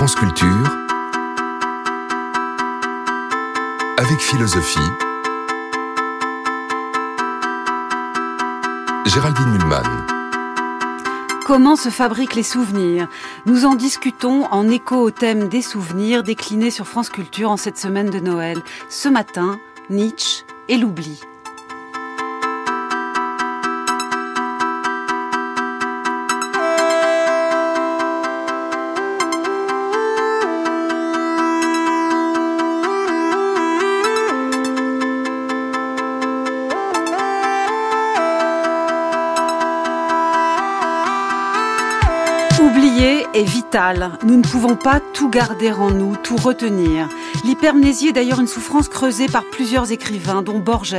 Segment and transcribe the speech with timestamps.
[0.00, 0.78] France Culture
[3.98, 4.78] avec philosophie.
[9.04, 10.06] Géraldine Mulman.
[11.44, 13.08] Comment se fabriquent les souvenirs?
[13.44, 17.76] Nous en discutons en écho au thème des souvenirs décliné sur France Culture en cette
[17.76, 18.62] semaine de Noël.
[18.88, 21.20] Ce matin, Nietzsche et l'oubli.
[44.24, 47.08] Nous ne pouvons pas tout garder en nous, tout retenir.
[47.44, 50.96] L'hypermnésie est d'ailleurs une souffrance creusée par plusieurs écrivains, dont Borges,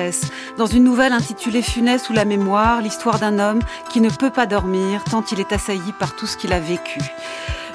[0.57, 4.45] dans une nouvelle intitulée Funès ou la mémoire, l'histoire d'un homme qui ne peut pas
[4.45, 7.01] dormir tant il est assailli par tout ce qu'il a vécu.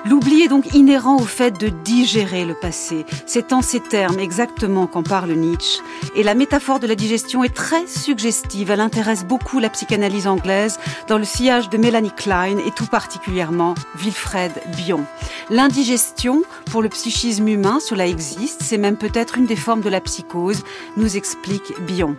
[0.08, 3.04] L'oubli est donc inhérent au fait de digérer le passé.
[3.26, 5.80] C'est en ces termes exactement qu'en parle Nietzsche.
[6.14, 8.70] Et la métaphore de la digestion est très suggestive.
[8.70, 13.74] Elle intéresse beaucoup la psychanalyse anglaise dans le sillage de Melanie Klein et tout particulièrement
[13.96, 15.04] Wilfred Bion.
[15.50, 18.62] L'indigestion, pour le psychisme humain, cela existe.
[18.62, 20.62] C'est même peut-être une des formes de la psychose,
[20.96, 22.16] nous explique Bion.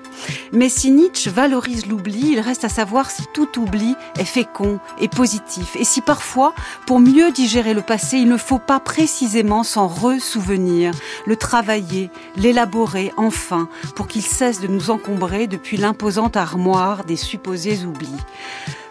[0.51, 5.07] Mais si Nietzsche valorise l'oubli, il reste à savoir si tout oubli est fécond et
[5.07, 5.77] positif.
[5.79, 6.53] Et si parfois,
[6.85, 10.92] pour mieux digérer le passé, il ne faut pas précisément s'en ressouvenir,
[11.28, 17.86] le travailler, l'élaborer enfin, pour qu'il cesse de nous encombrer depuis l'imposante armoire des supposés
[17.86, 18.09] oublis.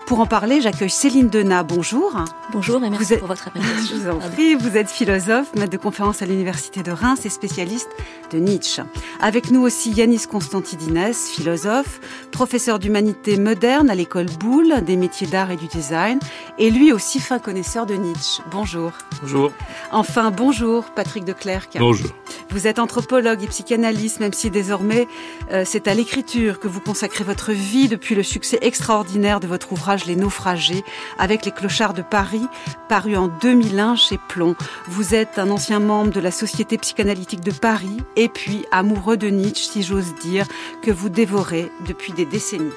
[0.06, 1.64] Pour en parler, j'accueille Céline Denat.
[1.64, 2.14] Bonjour.
[2.52, 3.96] Bonjour et merci pour votre invitation.
[3.96, 4.54] Je vous en prie.
[4.54, 7.90] Vous êtes philosophe, maître de conférence à l'Université de Reims et spécialiste
[8.30, 8.82] de Nietzsche.
[9.20, 12.00] Avec nous aussi Yanis Constantidines, philosophe,
[12.32, 16.18] professeur d'humanité moderne à l'école Boulle, des métiers d'art et du design,
[16.58, 18.42] et lui aussi fin connaisseur de Nietzsche.
[18.50, 18.92] Bonjour.
[19.22, 19.52] Bonjour.
[19.92, 21.76] Enfin, bonjour Patrick de Clercq.
[21.78, 22.10] Bonjour.
[22.50, 25.08] Vous êtes anthropologue et psychanalyste, même si désormais
[25.50, 29.72] euh, c'est à l'écriture que vous consacrez votre vie depuis le succès extraordinaire de votre
[29.72, 30.84] ouvrage Les Naufragés
[31.18, 32.46] avec les clochards de Paris,
[32.88, 34.54] paru en 2001 chez Plomb.
[34.88, 39.28] Vous êtes un ancien membre de la Société psychanalytique de Paris et puis amoureux de
[39.28, 40.46] Nietzsche, si j'ose dire,
[40.82, 42.72] que vous dévorez depuis des décennies.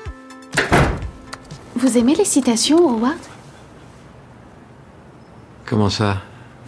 [1.75, 3.17] Vous aimez les citations, Howard
[5.65, 6.17] Comment ça?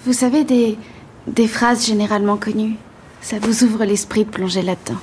[0.05, 0.77] Vous savez, des,
[1.27, 2.75] des phrases généralement connues.
[3.21, 4.99] Ça vous ouvre l'esprit de plonger là-dedans.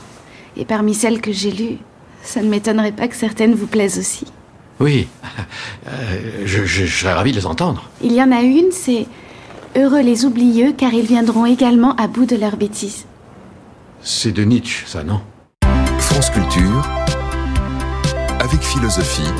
[0.56, 1.78] Et parmi celles que j'ai lues,
[2.22, 4.24] ça ne m'étonnerait pas que certaines vous plaisent aussi.
[4.80, 5.08] Oui,
[5.88, 7.88] euh, je, je, je serais ravi de les entendre.
[8.00, 9.06] Il y en a une, c'est
[9.76, 13.04] Heureux les oublieux, car ils viendront également à bout de leurs bêtises.
[14.02, 15.20] C'est de Nietzsche, ça, non?
[15.98, 16.88] France Culture
[18.40, 19.30] avec philosophie.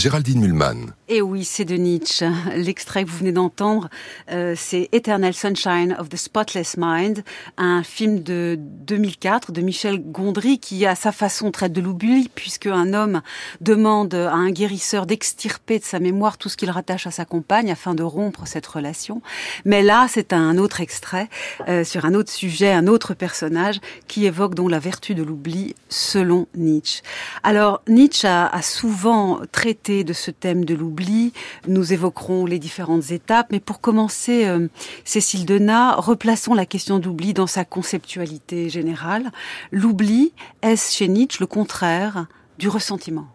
[0.00, 0.94] Géraldine Mulman.
[1.08, 2.24] Et oui, c'est de Nietzsche.
[2.56, 3.90] L'extrait que vous venez d'entendre,
[4.30, 7.22] euh, c'est Eternal Sunshine of the Spotless Mind,
[7.58, 12.66] un film de 2004 de Michel Gondry qui, à sa façon, traite de l'oubli, puisque
[12.66, 13.20] un homme
[13.60, 17.70] demande à un guérisseur d'extirper de sa mémoire tout ce qu'il rattache à sa compagne
[17.70, 19.20] afin de rompre cette relation.
[19.66, 21.28] Mais là, c'est un autre extrait
[21.68, 25.74] euh, sur un autre sujet, un autre personnage qui évoque donc la vertu de l'oubli
[25.90, 27.02] selon Nietzsche.
[27.42, 31.32] Alors, Nietzsche a souvent traité de ce thème de l'oubli
[31.66, 34.68] nous évoquerons les différentes étapes, mais pour commencer, euh,
[35.04, 39.30] Cécile Denat, replaçons la question d'oubli dans sa conceptualité générale.
[39.70, 42.26] L'oubli, est-ce chez Nietzsche le contraire
[42.58, 43.26] du ressentiment?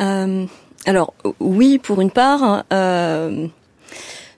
[0.00, 0.46] Euh,
[0.84, 2.64] Alors, oui, pour une part.
[2.72, 3.48] Euh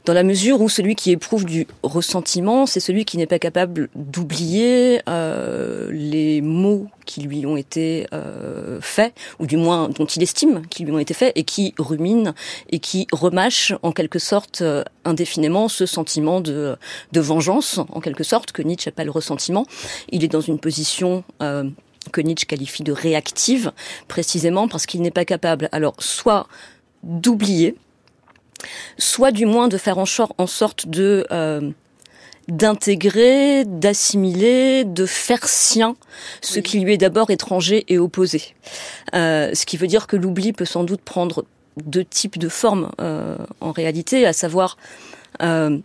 [0.04, 3.88] dans la mesure où celui qui éprouve du ressentiment, c'est celui qui n'est pas capable
[3.94, 10.22] d'oublier euh, les mots qui lui ont été euh, faits, ou du moins dont il
[10.22, 12.34] estime qu'ils lui ont été faits, et qui rumine
[12.70, 16.76] et qui remâche en quelque sorte euh, indéfiniment ce sentiment de,
[17.12, 19.66] de vengeance, en quelque sorte, que Nietzsche appelle ressentiment.
[20.10, 21.24] Il est dans une position...
[22.10, 23.72] Que Nietzsche qualifie de réactive,
[24.06, 26.46] précisément parce qu'il n'est pas capable, alors, soit
[27.02, 27.74] d'oublier,
[28.98, 31.70] soit du moins de faire en, sorte de euh,
[32.48, 35.96] d'intégrer, d'assimiler, de faire sien
[36.40, 38.42] ce qui lui est d'abord étranger et opposé.
[39.14, 41.44] Euh, ce qui veut dire que l'oubli peut sans doute prendre
[41.76, 44.78] deux types de formes euh, en réalité, à savoir
[45.42, 45.78] euh,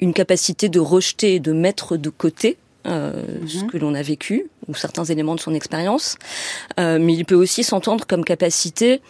[0.00, 3.12] une capacité de rejeter et de mettre de côté euh,
[3.46, 6.16] ce que l'on a vécu ou certains éléments de son expérience,
[6.78, 9.00] euh, mais il peut aussi s'entendre comme capacité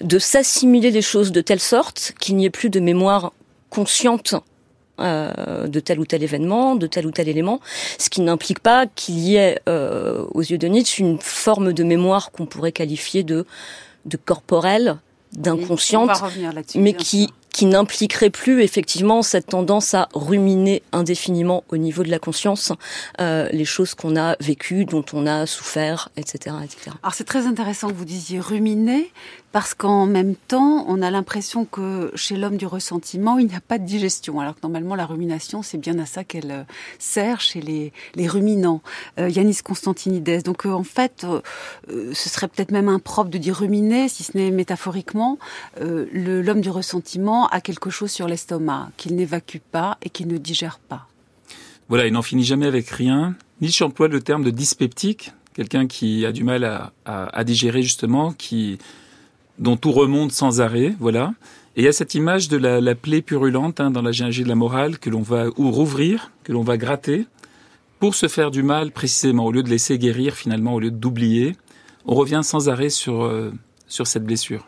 [0.00, 3.32] de s'assimiler les choses de telle sorte qu'il n'y ait plus de mémoire
[3.70, 4.34] consciente
[5.00, 7.60] euh, de tel ou tel événement, de tel ou tel élément,
[7.98, 11.82] ce qui n'implique pas qu'il y ait, euh, aux yeux de Nietzsche, une forme de
[11.82, 13.46] mémoire qu'on pourrait qualifier de,
[14.04, 14.98] de corporelle,
[15.32, 16.22] d'inconsciente,
[16.74, 22.18] mais qui qui n'impliquerait plus effectivement cette tendance à ruminer indéfiniment au niveau de la
[22.18, 22.72] conscience
[23.20, 26.56] euh, les choses qu'on a vécues, dont on a souffert, etc.
[26.64, 26.90] etc.
[27.02, 29.10] Alors c'est très intéressant que vous disiez ruminer,
[29.52, 33.60] parce qu'en même temps, on a l'impression que chez l'homme du ressentiment, il n'y a
[33.60, 36.62] pas de digestion, alors que normalement la rumination, c'est bien à ça qu'elle euh,
[36.98, 38.80] sert chez les, ruminants.
[39.18, 40.42] Euh, Yanis Constantinides.
[40.42, 41.26] Donc euh, en fait,
[41.88, 45.38] ce serait peut-être même impropre de dire ruminer, si ce n'est métaphoriquement.
[45.78, 50.78] l'homme du ressentiment a quelque chose sur l'estomac qu'il n'évacue pas et qu'il ne digère
[50.78, 51.06] pas.
[51.88, 53.34] Voilà, il n'en finit jamais avec rien.
[53.60, 58.78] Nietzsche emploie le terme de dyspeptique, quelqu'un qui a du mal à digérer justement, qui
[59.62, 61.34] dont tout remonte sans arrêt, voilà.
[61.76, 64.42] Et il y a cette image de la, la plaie purulente hein, dans la généalogie
[64.42, 67.26] de la morale que l'on va ou rouvrir, que l'on va gratter,
[68.00, 71.56] pour se faire du mal précisément, au lieu de laisser guérir finalement, au lieu d'oublier,
[72.04, 73.52] on revient sans arrêt sur, euh,
[73.86, 74.66] sur cette blessure.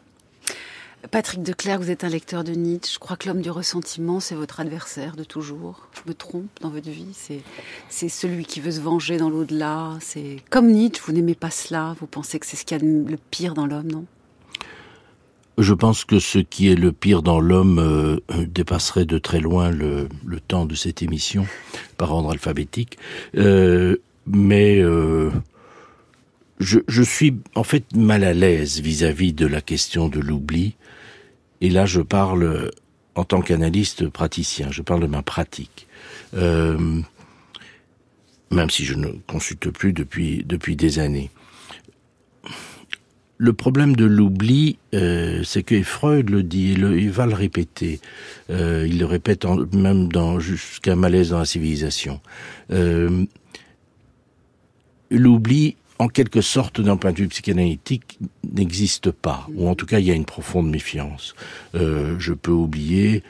[1.11, 2.94] Patrick Declerc, vous êtes un lecteur de Nietzsche.
[2.94, 5.88] Je crois que l'homme du ressentiment, c'est votre adversaire de toujours.
[5.93, 7.12] Je me trompe dans votre vie.
[7.12, 7.43] C'est,
[7.90, 9.99] c'est celui qui veut se venger dans l'au-delà.
[10.00, 11.94] C'est comme Nietzsche, vous n'aimez pas cela.
[12.00, 14.06] Vous pensez que c'est ce qu'il y a de le pire dans l'homme, non?
[15.58, 19.70] Je pense que ce qui est le pire dans l'homme euh, dépasserait de très loin
[19.70, 20.08] le,
[20.46, 21.46] temps de cette émission
[21.96, 22.98] par ordre alphabétique.
[23.36, 23.96] Euh,
[24.26, 25.30] mais euh,
[26.58, 30.74] je, je, suis en fait mal à l'aise vis-à-vis de la question de l'oubli.
[31.60, 32.70] Et là, je parle
[33.14, 35.86] en tant qu'analyste praticien, je parle de ma pratique.
[36.32, 37.04] Même
[38.70, 41.30] si je ne consulte plus depuis, depuis des années
[43.36, 48.00] le problème de l'oubli, euh, c'est que Freud le dit, il va le répéter.
[48.50, 52.20] Euh, il le répète en, même dans jusqu'à malaise dans la civilisation.
[52.70, 53.25] Euh,
[55.10, 58.19] l'oubli, en quelque sorte, d'un point de vue psychanalytique,
[58.52, 61.34] n'existe pas, ou en tout cas, il y a une profonde méfiance.
[61.75, 63.22] Euh, je peux oublier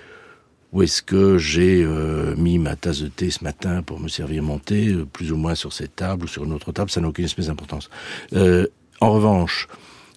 [0.72, 4.42] où est-ce que j'ai euh, mis ma tasse de thé ce matin pour me servir
[4.42, 7.00] mon thé, euh, plus ou moins sur cette table ou sur une autre table, ça
[7.00, 7.90] n'a aucune espèce d'importance.
[9.00, 9.68] en revanche,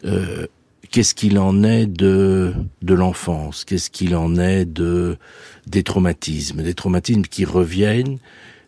[0.05, 0.47] euh,
[0.91, 3.65] qu'est-ce qu'il en est de de l'enfance?
[3.65, 5.17] Qu'est-ce qu'il en est de
[5.65, 8.19] des traumatismes, des traumatismes qui reviennent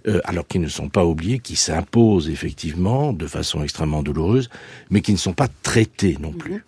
[0.08, 4.50] euh, alors qu'ils ne sont pas oubliés, qui s'imposent effectivement de façon extrêmement douloureuse,
[4.90, 6.54] mais qui ne sont pas traités non plus.
[6.54, 6.62] Mhm.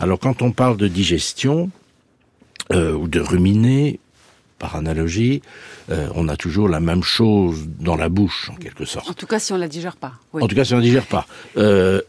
[0.00, 1.70] Alors quand on parle de digestion
[2.72, 4.00] euh, ou de ruminer,
[4.58, 5.42] par analogie,
[5.90, 9.08] euh, on a toujours la même chose dans la bouche, en quelque sorte.
[9.08, 10.14] En tout cas, si on la digère pas.
[10.32, 10.42] Oui.
[10.42, 11.26] En tout cas, si on la digère pas.
[11.56, 12.00] Euh,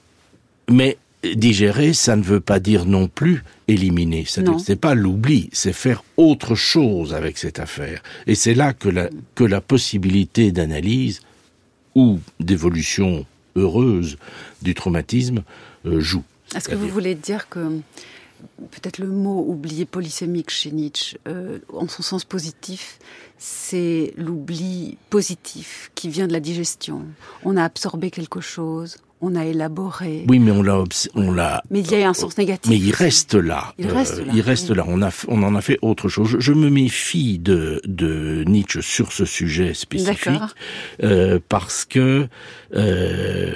[0.69, 4.25] mais digérer, ça ne veut pas dire non plus éliminer.
[4.27, 8.03] C'est pas l'oubli, c'est faire autre chose avec cette affaire.
[8.27, 11.21] Et c'est là que la, que la possibilité d'analyse
[11.95, 13.25] ou d'évolution
[13.55, 14.17] heureuse
[14.61, 15.43] du traumatisme
[15.85, 16.23] euh, joue.
[16.53, 17.79] Est-ce que vous voulez dire que
[18.71, 22.99] peut-être le mot oublié polysémique chez Nietzsche, euh, en son sens positif,
[23.37, 27.03] c'est l'oubli positif qui vient de la digestion.
[27.43, 30.25] On a absorbé quelque chose, on a élaboré.
[30.27, 30.83] Oui, mais on l'a,
[31.15, 31.63] on l'a.
[31.69, 32.69] Mais il y a un sens négatif.
[32.69, 33.73] Mais il reste là.
[33.77, 34.33] Il reste là.
[34.35, 34.83] il reste là.
[34.87, 36.27] On a, on en a fait autre chose.
[36.29, 40.41] Je, je, me méfie de, de Nietzsche sur ce sujet spécifique
[41.03, 42.27] euh, parce que.
[42.75, 43.53] Euh,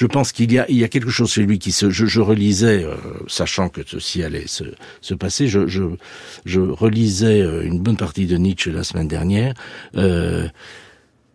[0.00, 2.06] je pense qu'il y a, il y a quelque chose chez lui qui se, je,
[2.06, 2.94] je relisais, euh,
[3.26, 4.64] sachant que ceci allait se,
[5.02, 5.82] se passer, je, je,
[6.46, 9.52] je relisais euh, une bonne partie de Nietzsche la semaine dernière,
[9.96, 10.48] euh,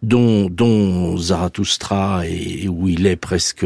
[0.01, 3.65] dont, dont Zarathustra et où il est presque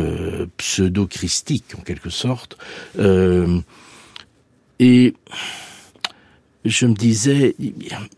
[0.57, 2.57] pseudo-christique en quelque sorte.
[2.97, 3.59] Euh,
[4.79, 5.13] et
[6.65, 7.73] je me disais, il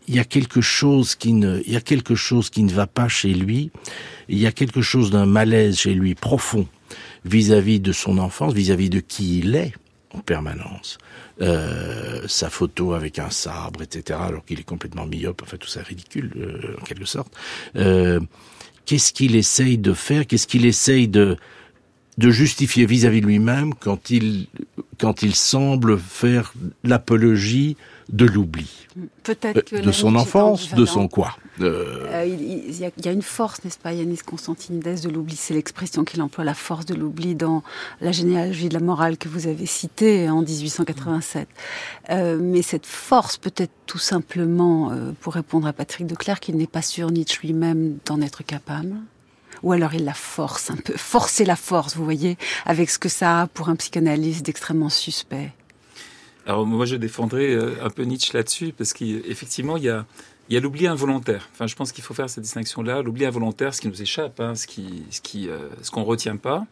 [0.08, 3.08] y a quelque chose qui ne, il y a quelque chose qui ne va pas
[3.08, 3.70] chez lui.
[4.28, 6.66] Il y a quelque chose d'un malaise chez lui profond
[7.24, 9.72] vis-à-vis -vis de son enfance, vis-à-vis -vis de qui il est
[10.14, 10.98] en permanence.
[11.40, 15.82] Euh, sa photo avec un sabre, etc., alors qu'il est complètement myope, enfin tout ça
[15.82, 17.32] ridicule euh, en quelque sorte.
[17.76, 18.20] Euh,
[18.84, 20.26] Qu'est-ce qu'il essaye de faire?
[20.26, 21.36] Qu'est-ce qu'il essaye de
[22.18, 24.48] de justifier vis-à-vis lui-même quand il
[24.98, 26.52] quand il semble faire
[26.84, 27.76] l'apologie
[28.08, 28.88] de l'oubli
[29.22, 32.06] Peut-être euh, de son enfance, de son quoi euh...
[32.10, 35.08] Euh, il, il, y a, il, y a, une force, n'est-ce pas, Yanis Constantinides, de
[35.08, 35.36] l'oubli.
[35.36, 37.62] C'est l'expression qu'il emploie, la force de l'oubli, dans
[38.00, 41.48] la généalogie de la morale que vous avez citée en 1887.
[42.10, 46.66] Euh, mais cette force, peut-être tout simplement, euh, pour répondre à Patrick Declerc, qu'il n'est
[46.66, 48.94] pas sûr Nietzsche lui-même d'en être capable
[49.62, 53.08] ou alors il la force un peu, forcer la force, vous voyez, avec ce que
[53.08, 55.52] ça a pour un psychanalyste d'extrêmement suspect.
[56.46, 60.06] Alors moi je défendrai euh, un peu Nietzsche là-dessus parce qu'effectivement il y a
[60.48, 61.48] il y a l'oubli involontaire.
[61.52, 63.00] Enfin, je pense qu'il faut faire cette distinction-là.
[63.00, 66.36] L'oubli involontaire, ce qui nous échappe, hein, ce qui, ce qui, euh, ce qu'on retient
[66.36, 66.66] pas.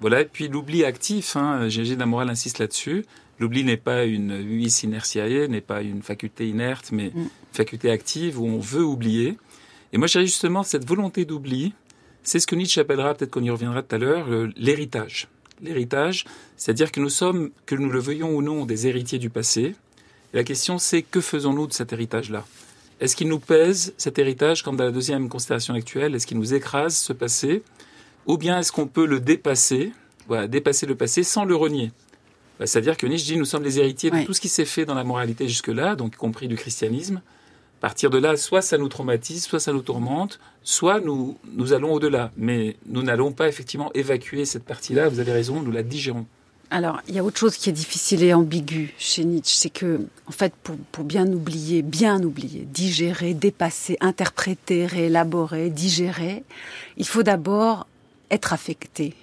[0.00, 0.22] Voilà.
[0.22, 1.36] Et puis l'oubli actif.
[1.36, 3.04] Hein, Gégé morale insiste là-dessus.
[3.38, 7.18] L'oubli n'est pas une vis inertiae, n'est pas une faculté inerte, mais mm.
[7.18, 9.38] une faculté active où on veut oublier.
[9.92, 11.72] Et moi, j'ai justement cette volonté d'oubli.
[12.22, 15.28] C'est ce que Nietzsche appellera, peut-être qu'on y reviendra tout à l'heure, l'héritage.
[15.62, 16.24] L'héritage,
[16.56, 19.74] c'est-à-dire que nous sommes, que nous le veuillons ou non, des héritiers du passé.
[20.32, 22.46] Et la question, c'est que faisons-nous de cet héritage-là?
[23.00, 26.14] Est-ce qu'il nous pèse, cet héritage, comme dans la deuxième constellation actuelle?
[26.14, 27.62] Est-ce qu'il nous écrase, ce passé?
[28.26, 29.92] Ou bien est-ce qu'on peut le dépasser,
[30.28, 31.92] voilà, dépasser le passé sans le renier?
[32.58, 34.84] Bah, c'est-à-dire que Nietzsche dit nous sommes les héritiers de tout ce qui s'est fait
[34.84, 37.22] dans la moralité jusque-là, donc y compris du christianisme.
[37.80, 41.92] Partir de là, soit ça nous traumatise, soit ça nous tourmente, soit nous, nous allons
[41.92, 42.30] au-delà.
[42.36, 46.26] Mais nous n'allons pas effectivement évacuer cette partie-là, vous avez raison, nous la digérons.
[46.72, 50.00] Alors, il y a autre chose qui est difficile et ambigu chez Nietzsche, c'est que,
[50.26, 56.44] en fait, pour, pour, bien oublier, bien oublier, digérer, dépasser, interpréter, réélaborer, digérer,
[56.96, 57.88] il faut d'abord
[58.30, 59.14] être affecté.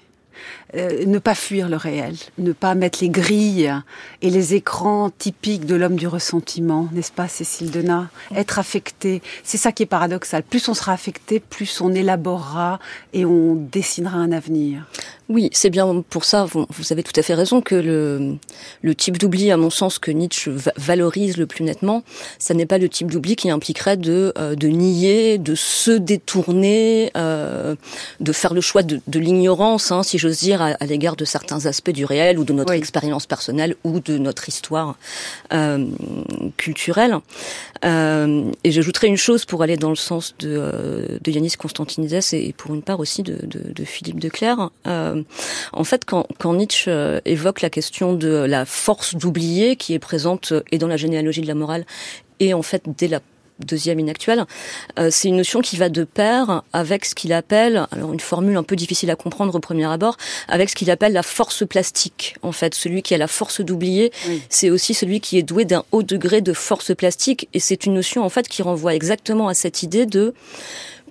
[0.76, 3.74] Euh, ne pas fuir le réel, ne pas mettre les grilles
[4.22, 9.56] et les écrans typiques de l'homme du ressentiment, n'est-ce pas, Cécile Denat Être affecté, c'est
[9.56, 10.44] ça qui est paradoxal.
[10.44, 12.80] Plus on sera affecté, plus on élaborera
[13.14, 14.86] et on dessinera un avenir.
[15.30, 17.76] Oui, c'est bien pour ça, vous, avez tout à fait raison, que
[18.82, 22.04] le, type d'oubli, à mon sens, que Nietzsche valorise le plus nettement,
[22.40, 27.76] ça n'est pas le type d'oubli qui impliquerait de, euh, nier, de se détourner, euh,
[28.22, 31.66] de faire le choix de, de l'ignorance, hein, si j'ose dire, à, l'égard de certains
[31.66, 34.96] aspects du réel ou de notre expérience personnelle ou de notre histoire
[35.54, 35.86] euh,
[36.58, 37.18] culturelle.
[37.86, 42.20] Euh, et j'ajouterais une chose pour aller dans le sens de, euh, de Yanis Constantinides
[42.34, 44.70] et pour une part aussi de, de, de Philippe de Clerc.
[44.88, 45.24] Euh,
[45.74, 50.54] en fait, quand, Nietzsche euh, évoque la question de la force d'oublier qui est présente
[50.72, 51.86] et dans la généalogie de la morale
[52.40, 53.20] et en fait dès la
[53.60, 54.46] deuxième inactuelle,
[55.00, 58.58] euh, c'est une notion qui va de pair avec ce qu'il appelle, alors une formule
[58.58, 62.36] un peu difficile à comprendre au premier abord, avec ce qu'il appelle la force plastique.
[62.42, 64.12] En fait, celui qui a la force d'oublier,
[64.50, 67.94] c'est aussi celui qui est doué d'un haut degré de force plastique, et c'est une
[67.94, 70.34] notion en fait qui renvoie exactement à cette idée de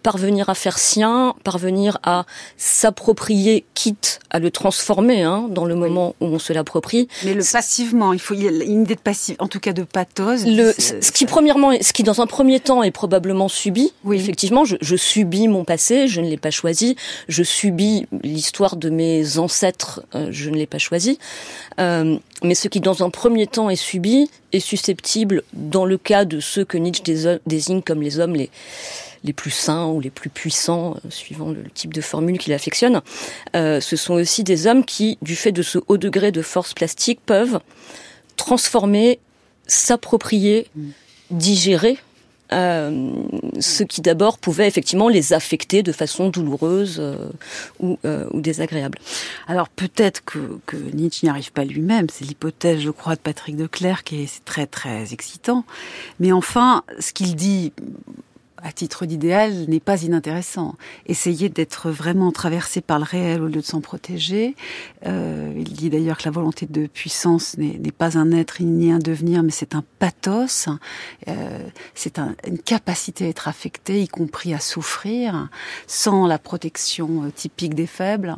[0.06, 6.14] parvenir à faire sien, parvenir à s'approprier, quitte à le transformer hein, dans le moment
[6.20, 7.08] où on se l'approprie.
[7.24, 9.72] Mais le passivement, il faut il y a une idée de passif, en tout cas
[9.72, 10.46] de pathos.
[10.46, 13.92] Le, ce qui premièrement, ce qui dans un premier temps est probablement subi.
[14.04, 14.16] Oui.
[14.16, 16.94] Effectivement, je, je subis mon passé, je ne l'ai pas choisi.
[17.26, 21.18] Je subis l'histoire de mes ancêtres, euh, je ne l'ai pas choisi.
[21.80, 26.24] Euh, mais ce qui dans un premier temps est subi est susceptible, dans le cas
[26.24, 27.02] de ceux que Nietzsche
[27.46, 28.50] désigne comme les hommes les
[29.26, 33.02] les plus sains ou les plus puissants, euh, suivant le type de formule qu'il affectionne,
[33.54, 36.72] euh, ce sont aussi des hommes qui, du fait de ce haut degré de force
[36.72, 37.60] plastique, peuvent
[38.36, 39.18] transformer,
[39.66, 40.68] s'approprier,
[41.30, 41.98] digérer
[42.52, 43.10] euh,
[43.58, 47.02] ce qui d'abord pouvait effectivement les affecter de façon douloureuse
[47.80, 47.98] ou,
[48.34, 48.98] désagréable.
[49.48, 53.66] Alors peut-être que, Nietzsche n'y arrive pas lui-même, c'est l'hypothèse, je crois, de Patrick de
[53.66, 55.64] Clercq, qui est très très excitant.
[56.20, 57.72] Mais enfin, ce qu'il dit
[58.62, 60.76] à titre d'idéal, n'est pas inintéressant.
[61.06, 64.56] Essayer d'être vraiment traversé par le réel au lieu de s'en protéger.
[65.06, 68.98] Euh, il dit d'ailleurs que la volonté de puissance n'est pas un être ni un
[68.98, 70.68] devenir, mais c'est un pathos.
[71.28, 71.58] Euh,
[71.94, 75.48] c'est une capacité à être affecté, y compris à souffrir,
[75.86, 78.36] sans la protection euh, typique des faibles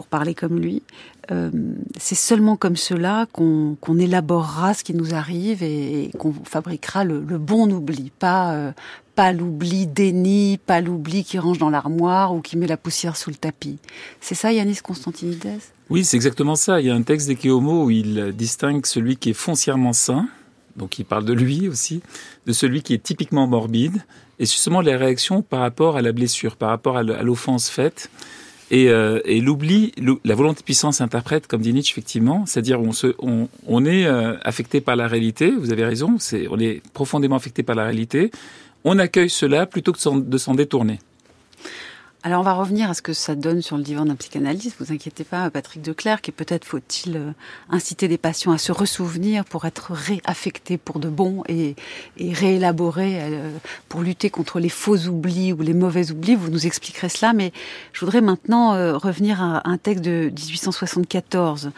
[0.00, 0.82] pour parler comme lui.
[1.30, 1.50] Euh,
[1.98, 7.70] c'est seulement comme cela qu'on élaborera ce qui nous arrive et, qu'on fabriquera le, bon
[7.70, 8.72] oubli, pas euh,
[9.14, 13.28] pas l'oubli déni, pas l'oubli qui range dans l'armoire ou qui met la poussière sous
[13.28, 13.76] le tapis.
[14.22, 15.60] C'est ça, Yanis Constantinides?
[15.90, 16.80] Oui, c'est exactement ça.
[16.80, 20.30] Il y a un texte d'Ekehomo où il distingue celui qui est foncièrement sain,
[20.76, 22.00] donc il parle de lui aussi,
[22.46, 24.02] de celui qui est typiquement morbide,
[24.38, 28.08] et justement les réactions par rapport à la blessure, par rapport à l'offense faite.
[28.70, 29.92] Et, euh, et l'oubli,
[30.24, 34.36] la volonté de puissance s'interprète, comme dit Nietzsche, effectivement, c'est-à-dire on, on, on est euh,
[34.42, 38.30] affecté par la réalité, vous avez raison, c'est, on est profondément affecté par la réalité,
[38.84, 41.00] on accueille cela plutôt que de s'en détourner.
[42.22, 44.76] Alors on va revenir à ce que ça donne sur le divan d'un psychanalyste.
[44.78, 47.32] Vous inquiétez pas, Patrick Declerc, et peut-être faut-il euh,
[47.70, 51.76] inciter des patients à se ressouvenir pour être réaffectés pour de bon et,
[52.18, 53.50] réélaborer euh,
[53.88, 56.34] pour lutter contre les faux oublis ou les mauvais oublis.
[56.34, 57.52] Vous nous expliquerez cela, mais
[57.94, 61.70] je voudrais maintenant euh, revenir à un texte de 1874,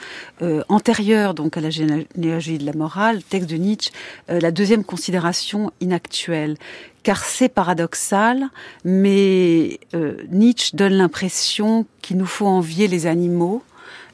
[0.68, 3.92] antérieur donc à la généalogie de la morale, texte de Nietzsche,
[4.28, 6.56] la deuxième considération inactuelle
[7.02, 8.48] car c'est paradoxal,
[8.84, 13.62] mais euh, Nietzsche donne l'impression qu'il nous faut envier les animaux,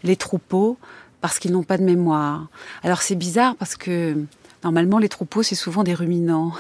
[0.05, 0.79] les troupeaux,
[1.21, 2.49] parce qu'ils n'ont pas de mémoire.
[2.83, 4.17] Alors c'est bizarre parce que
[4.65, 6.53] normalement les troupeaux c'est souvent des ruminants.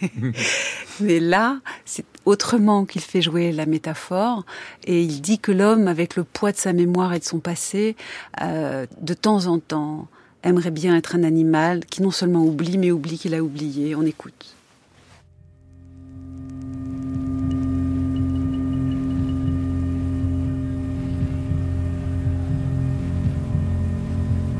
[1.00, 4.44] mais là, c'est autrement qu'il fait jouer la métaphore,
[4.84, 7.96] et il dit que l'homme, avec le poids de sa mémoire et de son passé,
[8.40, 10.06] euh, de temps en temps,
[10.42, 13.94] aimerait bien être un animal qui non seulement oublie, mais oublie qu'il a oublié.
[13.94, 14.54] On écoute.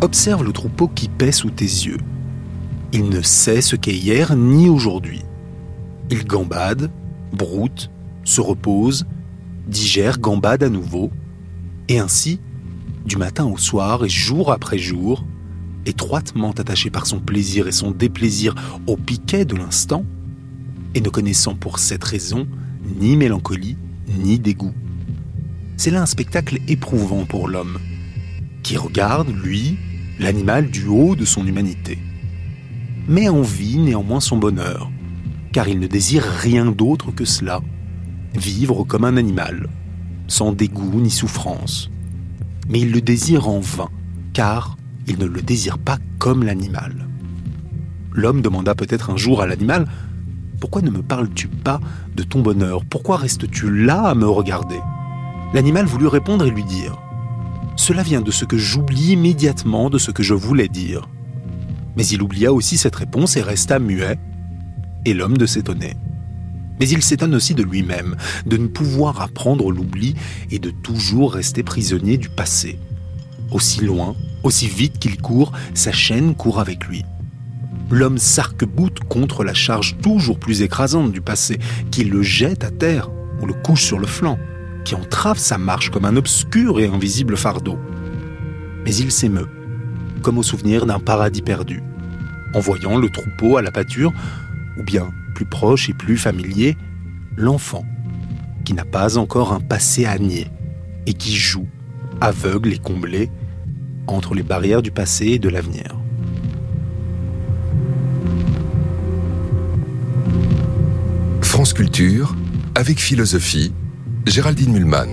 [0.02, 1.98] Observe le troupeau qui paie sous tes yeux.
[2.92, 5.22] Il ne sait ce qu'est hier ni aujourd'hui.
[6.10, 6.90] Il gambade,
[7.34, 7.90] broute,
[8.24, 9.06] se repose,
[9.68, 11.10] digère, gambade à nouveau,
[11.88, 12.40] et ainsi,
[13.04, 15.24] du matin au soir et jour après jour,
[15.84, 18.54] étroitement attaché par son plaisir et son déplaisir
[18.86, 20.06] au piquet de l'instant,
[20.94, 22.48] et ne connaissant pour cette raison
[22.98, 23.76] ni mélancolie
[24.18, 24.74] ni dégoût.
[25.76, 27.78] C'est là un spectacle éprouvant pour l'homme,
[28.62, 29.76] qui regarde, lui,
[30.20, 31.98] l'animal du haut de son humanité,
[33.08, 34.90] mais envie néanmoins son bonheur,
[35.50, 37.62] car il ne désire rien d'autre que cela,
[38.34, 39.70] vivre comme un animal,
[40.28, 41.90] sans dégoût ni souffrance.
[42.68, 43.88] Mais il le désire en vain,
[44.34, 44.76] car
[45.08, 47.08] il ne le désire pas comme l'animal.
[48.12, 49.88] L'homme demanda peut-être un jour à l'animal
[50.60, 51.80] Pourquoi ne me parles-tu pas
[52.14, 52.84] de ton bonheur?
[52.84, 54.80] Pourquoi restes-tu là à me regarder?
[55.54, 57.00] L'animal voulut répondre et lui dire
[57.80, 61.08] Cela vient de ce que j'oublie immédiatement de ce que je voulais dire.
[61.96, 64.18] Mais il oublia aussi cette réponse et resta muet,
[65.06, 65.96] et l'homme de s'étonner.
[66.78, 70.14] Mais il s'étonne aussi de lui-même, de ne pouvoir apprendre l'oubli
[70.50, 72.78] et de toujours rester prisonnier du passé.
[73.50, 77.06] Aussi loin, aussi vite qu'il court, sa chaîne court avec lui.
[77.90, 81.58] L'homme s'arc-boute contre la charge toujours plus écrasante du passé,
[81.90, 83.08] qui le jette à terre
[83.40, 84.38] ou le couche sur le flanc,
[84.84, 87.78] qui entrave sa marche comme un obscur et invisible fardeau.
[88.84, 89.48] Mais il s'émeut,
[90.22, 91.82] comme au souvenir d'un paradis perdu,
[92.54, 94.12] en voyant le troupeau à la pâture,
[94.78, 96.76] ou bien, plus proche et plus familier,
[97.36, 97.84] l'enfant,
[98.64, 100.48] qui n'a pas encore un passé à nier,
[101.06, 101.68] et qui joue,
[102.20, 103.30] aveugle et comblé,
[104.06, 105.96] entre les barrières du passé et de l'avenir.
[111.42, 112.34] France Culture,
[112.74, 113.72] avec philosophie,
[114.26, 115.08] Géraldine Mulman.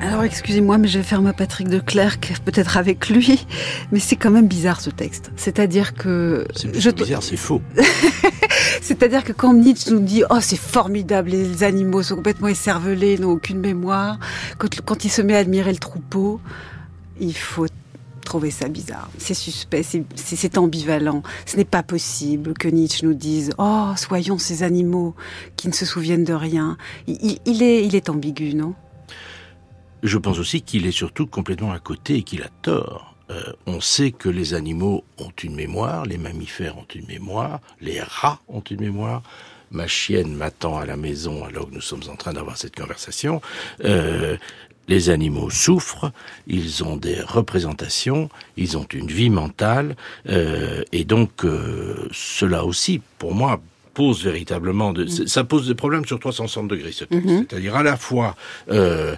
[0.00, 3.46] Alors excusez-moi, mais je vais faire ma Patrick de Clerc, peut-être avec lui,
[3.90, 5.32] mais c'est quand même bizarre ce texte.
[5.36, 6.46] C'est-à-dire que...
[6.54, 6.90] C'est je...
[6.90, 7.60] bizarre, c'est faux.
[8.82, 13.30] C'est-à-dire que quand Nietzsche nous dit oh c'est formidable, les animaux sont complètement écervelés, n'ont
[13.30, 14.18] aucune mémoire,
[14.58, 16.40] quand, quand il se met à admirer le troupeau,
[17.20, 17.66] il faut
[18.28, 19.10] trouver ça bizarre.
[19.16, 21.22] C'est suspect, c'est ambivalent.
[21.46, 25.14] Ce n'est pas possible que Nietzsche nous dise Oh, soyons ces animaux
[25.56, 26.76] qui ne se souviennent de rien.
[27.06, 28.74] Il, est, il est ambigu, non?
[30.02, 33.16] Je pense aussi qu'il est surtout complètement à côté et qu'il a tort.
[33.30, 38.00] Euh, on sait que les animaux ont une mémoire, les mammifères ont une mémoire, les
[38.00, 39.22] rats ont une mémoire.
[39.70, 43.40] Ma chienne m'attend à la maison alors que nous sommes en train d'avoir cette conversation.
[43.84, 44.36] Euh,
[44.88, 46.10] les animaux souffrent,
[46.46, 49.96] ils ont des représentations, ils ont une vie mentale,
[50.28, 53.60] euh, et donc euh, cela aussi, pour moi,
[53.94, 55.26] pose véritablement, de, mm.
[55.26, 57.26] ça pose des problèmes sur 360 degrés, ce texte.
[57.26, 57.46] Mm-hmm.
[57.48, 58.34] C'est-à-dire à la fois,
[58.70, 59.16] euh,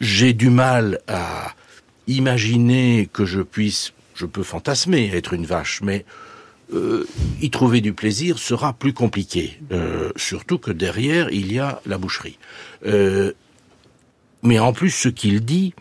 [0.00, 1.52] j'ai du mal à
[2.06, 6.04] imaginer que je puisse, je peux fantasmer être une vache, mais
[6.72, 7.06] euh,
[7.40, 9.60] y trouver du plaisir sera plus compliqué.
[9.72, 12.38] Euh, surtout que derrière, il y a la boucherie.
[12.86, 13.32] Euh,
[14.44, 15.74] mais en plus, ce qu'il dit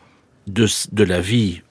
[0.48, 1.62] de, de la vie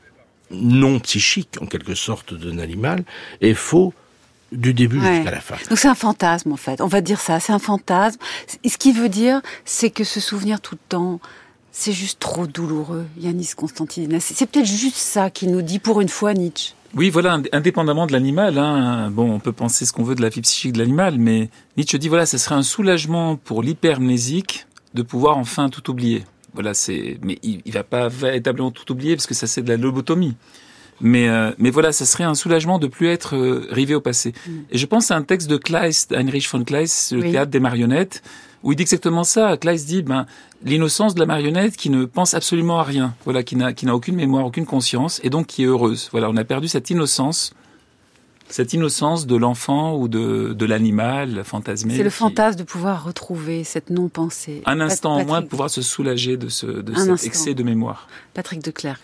[0.51, 3.05] non psychique, en quelque sorte, d'un animal,
[3.41, 3.95] est faux
[4.53, 5.57] du début jusqu'à la fin.
[5.71, 6.81] Donc c'est un fantasme, en fait.
[6.81, 8.19] On va dire ça, c'est un fantasme.
[8.47, 11.21] ce qui veut dire, c'est que se souvenir tout le temps,
[11.71, 14.21] c'est juste trop douloureux, Yanis Constantine.
[14.21, 16.75] C'est peut-être juste ça qu'il nous dit pour une fois Nietzsche.
[16.95, 20.29] Oui, voilà, indépendamment de l'animal, hein, bon, on peut penser ce qu'on veut de la
[20.29, 25.01] vie psychique de l'animal, mais Nietzsche dit voilà, ce serait un soulagement pour l'hypermnésique de
[25.01, 26.25] pouvoir enfin tout oublier.
[26.55, 29.69] Voilà, c'est, mais il, il va pas véritablement tout oublier parce que ça c'est de
[29.69, 30.37] la lobotomie.
[31.01, 34.33] Mais, euh, mais voilà, ça serait un soulagement de plus être euh, rivé au passé.
[34.47, 34.51] Mm.
[34.71, 38.23] Et je pense à un texte de Kleist, Heinrich von Kleist, le théâtre des marionnettes,
[38.62, 39.57] où il dit exactement ça.
[39.57, 40.27] Kleist dit, ben,
[40.65, 43.97] l'innocence de la marionnette qui ne pense absolument à rien, voilà, qui n'a, qui n'a
[43.97, 46.09] aucune mémoire, aucune conscience, et donc qui est heureuse.
[46.12, 47.53] Voilà, on a perdu cette innocence,
[48.49, 51.97] cette innocence de l'enfant ou de, de l'animal fantasmé.
[51.97, 54.63] C'est le fantasme de pouvoir retrouver cette non-pensée.
[54.67, 58.09] Un instant au moins de pouvoir se soulager de, ce, de cet excès de mémoire.
[58.35, 59.01] Patrick de Clerc.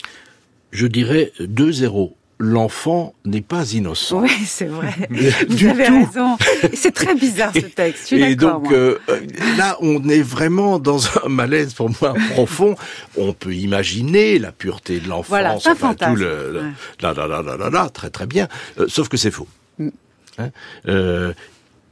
[0.70, 4.22] Je dirais 2-0 l'enfant n'est pas innocent.
[4.22, 4.94] Oui, c'est vrai.
[5.48, 6.36] Vous avez raison.
[6.72, 8.12] C'est très bizarre ce texte.
[8.12, 8.98] Et donc euh,
[9.56, 12.76] là, on est vraiment dans un malaise pour moi profond.
[13.16, 16.62] On peut imaginer la pureté de l'enfance, voilà, enfin, tout le,
[17.00, 18.48] là, très très bien.
[18.78, 19.48] Euh, sauf que c'est faux.
[19.78, 19.88] Mm.
[20.38, 20.50] Hein
[20.86, 21.32] euh,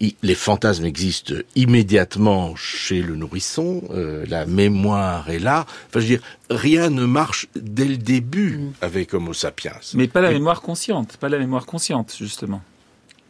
[0.00, 5.66] les fantasmes existent immédiatement chez le nourrisson, euh, la mémoire est là.
[5.88, 8.72] Enfin, je veux dire, rien ne marche dès le début mm.
[8.82, 9.72] avec Homo sapiens.
[9.94, 12.60] Mais pas la mémoire consciente, pas la mémoire consciente, justement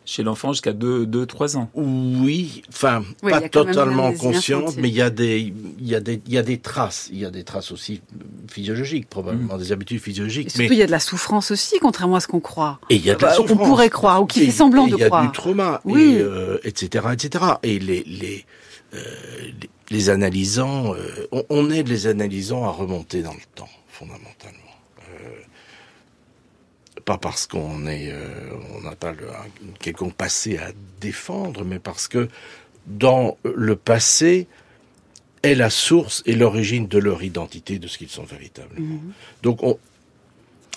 [0.06, 1.68] chez l'enfant jusqu'à 2-3 ans.
[1.74, 6.32] Oui, enfin, pas totalement consciente, mais il y, a des, il, y a des, il
[6.32, 7.08] y a des traces.
[7.12, 8.00] Il y a des traces aussi
[8.48, 9.58] physiologiques, probablement, mm.
[9.58, 10.46] des habitudes physiologiques.
[10.46, 12.78] Et surtout, il y a de la souffrance aussi, contrairement à ce qu'on croit.
[12.88, 13.58] Et il y a de la souffrance.
[13.60, 15.22] On pourrait croire, ou qui fait semblant de croire.
[15.22, 16.14] Il y a du trauma, oui.
[16.14, 17.44] et, euh, etc., etc.
[17.64, 18.44] Et les, les,
[18.94, 18.98] euh,
[19.90, 24.60] les, analysants, euh, on, on aide les analysants à remonter dans le temps, fondamentalement
[27.06, 31.78] pas parce qu'on est, euh, on n'a pas le, un quelconque passé à défendre, mais
[31.78, 32.28] parce que
[32.86, 34.48] dans le passé
[35.44, 38.96] est la source et l'origine de leur identité, de ce qu'ils sont véritablement.
[38.96, 39.12] Mhm.
[39.44, 39.60] Donc,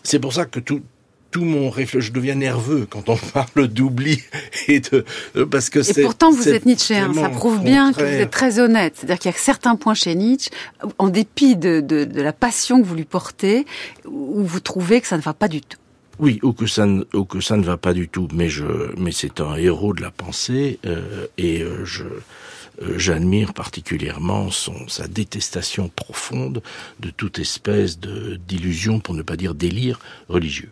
[0.03, 0.83] c'est pour ça que tout,
[1.31, 4.21] tout mon réflexe, je deviens nerveux quand on parle d'oubli
[4.67, 5.05] et de
[5.49, 6.01] parce que c'est.
[6.01, 7.11] Et pourtant, vous êtes Nietzschéen.
[7.15, 8.93] Ça prouve bien que vous êtes très honnête.
[8.97, 10.51] C'est-à-dire qu'il y a certains points chez Nietzsche,
[10.99, 13.65] en dépit de, de, de, la passion que vous lui portez,
[14.05, 15.78] où vous trouvez que ça ne va pas du tout.
[16.19, 18.27] Oui, ou que ça ne, ou que ça ne va pas du tout.
[18.33, 18.65] Mais je,
[18.97, 22.03] mais c'est un héros de la pensée euh, et euh, je.
[22.81, 26.61] Euh, j'admire particulièrement son, sa détestation profonde
[27.01, 30.69] de toute espèce de d'illusion, pour ne pas dire délire religieux.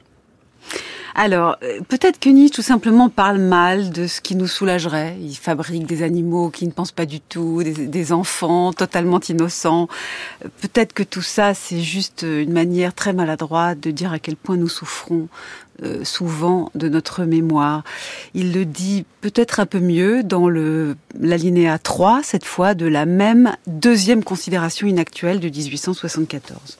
[1.19, 5.17] Alors, euh, peut-être que Nietzsche tout simplement parle mal de ce qui nous soulagerait.
[5.19, 9.87] Il fabrique des animaux qui ne pensent pas du tout, des, enfants totalement innocents.
[10.45, 14.35] Euh, peut-être que tout ça, c'est juste une manière très maladroite de dire à quel
[14.35, 15.27] point nous souffrons
[15.81, 17.83] euh, souvent de notre mémoire.
[18.35, 23.55] Il le dit peut-être un peu mieux dans l'alinéa 3, cette fois, de la même
[23.65, 26.77] deuxième considération inactuelle de 1874.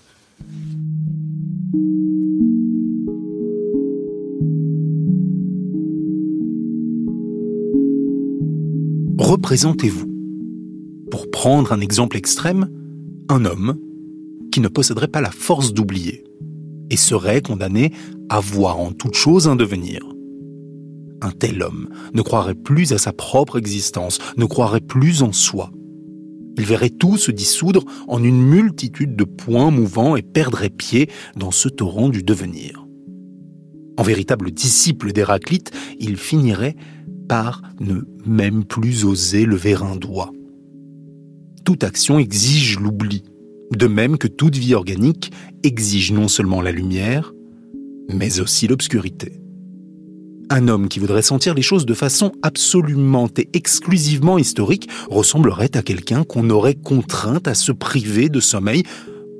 [9.17, 10.05] Représentez-vous,
[11.09, 12.69] pour prendre un exemple extrême,
[13.29, 13.75] un homme
[14.51, 16.23] qui ne posséderait pas la force d'oublier
[16.91, 17.93] et serait condamné
[18.29, 20.01] à voir en toute chose un devenir.
[21.23, 25.71] Un tel homme ne croirait plus à sa propre existence, ne croirait plus en soi.
[26.55, 31.51] Il verrait tout se dissoudre en une multitude de points mouvants et perdrait pied dans
[31.51, 32.85] ce torrent du devenir.
[33.97, 36.75] En véritable disciple d'Héraclite, il finirait
[37.27, 40.31] par ne même plus oser lever un doigt.
[41.65, 43.23] Toute action exige l'oubli,
[43.75, 45.31] de même que toute vie organique
[45.63, 47.33] exige non seulement la lumière,
[48.13, 49.41] mais aussi l'obscurité.
[50.49, 55.81] Un homme qui voudrait sentir les choses de façon absolument et exclusivement historique ressemblerait à
[55.81, 58.83] quelqu'un qu'on aurait contraint à se priver de sommeil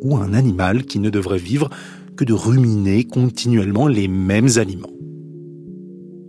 [0.02, 1.70] ou un animal qui ne devrait vivre
[2.18, 4.97] que de ruminer continuellement les mêmes aliments.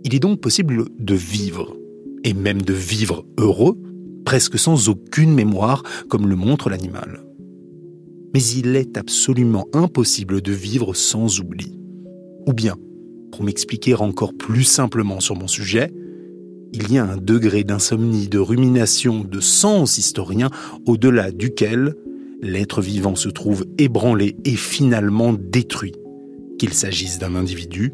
[0.03, 1.75] Il est donc possible de vivre,
[2.23, 3.77] et même de vivre heureux,
[4.25, 7.23] presque sans aucune mémoire, comme le montre l'animal.
[8.33, 11.79] Mais il est absolument impossible de vivre sans oubli.
[12.47, 12.75] Ou bien,
[13.31, 15.91] pour m'expliquer encore plus simplement sur mon sujet,
[16.73, 20.49] il y a un degré d'insomnie, de rumination, de sens historien
[20.85, 21.95] au-delà duquel
[22.41, 25.95] l'être vivant se trouve ébranlé et finalement détruit,
[26.57, 27.93] qu'il s'agisse d'un individu,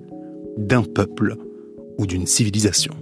[0.57, 1.37] d'un peuple
[1.97, 2.93] ou d'une civilisation.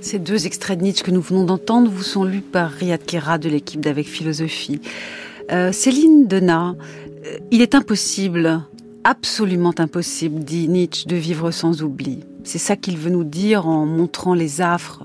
[0.00, 3.38] Ces deux extraits de Nietzsche que nous venons d'entendre vous sont lus par Riyad Kera
[3.38, 4.80] de l'équipe d'Avec Philosophie.
[5.52, 6.74] Euh, Céline Denat,
[7.26, 8.62] euh, il est impossible,
[9.04, 12.20] absolument impossible, dit Nietzsche, de vivre sans oubli.
[12.44, 15.04] C'est ça qu'il veut nous dire en montrant les affres,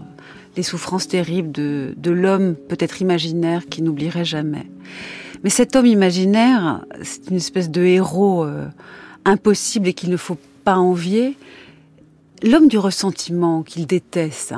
[0.56, 4.66] les souffrances terribles de, de l'homme peut-être imaginaire qui n'oublierait jamais.
[5.44, 8.66] Mais cet homme imaginaire, c'est une espèce de héros euh,
[9.26, 11.36] impossible et qu'il ne faut pas envier
[12.46, 14.54] l'homme du ressentiment qu'il déteste,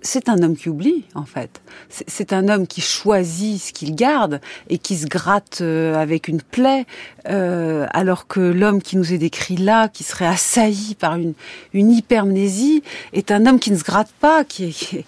[0.00, 1.60] c'est un homme qui oublie, en fait.
[1.90, 4.40] C'est un homme qui choisit ce qu'il garde
[4.70, 6.86] et qui se gratte euh, avec une plaie,
[7.28, 11.34] euh, alors que l'homme qui nous est décrit là, qui serait assailli par une,
[11.74, 15.04] une hypermnésie, est un homme qui ne se gratte pas, qui,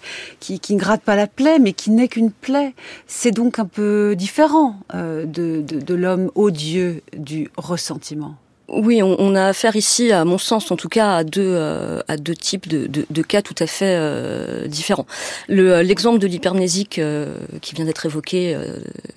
[0.69, 2.75] ne gratte pas la plaie, mais qui n'est qu'une plaie.
[3.07, 8.35] C'est donc un peu différent euh, de l'homme odieux du ressentiment.
[8.67, 12.15] Oui, on, a affaire ici, à mon sens en tout cas, à deux, euh, à
[12.15, 15.05] deux types de, de, cas tout à fait euh, différents.
[15.49, 17.01] Euh, l'exemple de l'hypermnésique
[17.61, 18.57] qui vient d'être évoqué,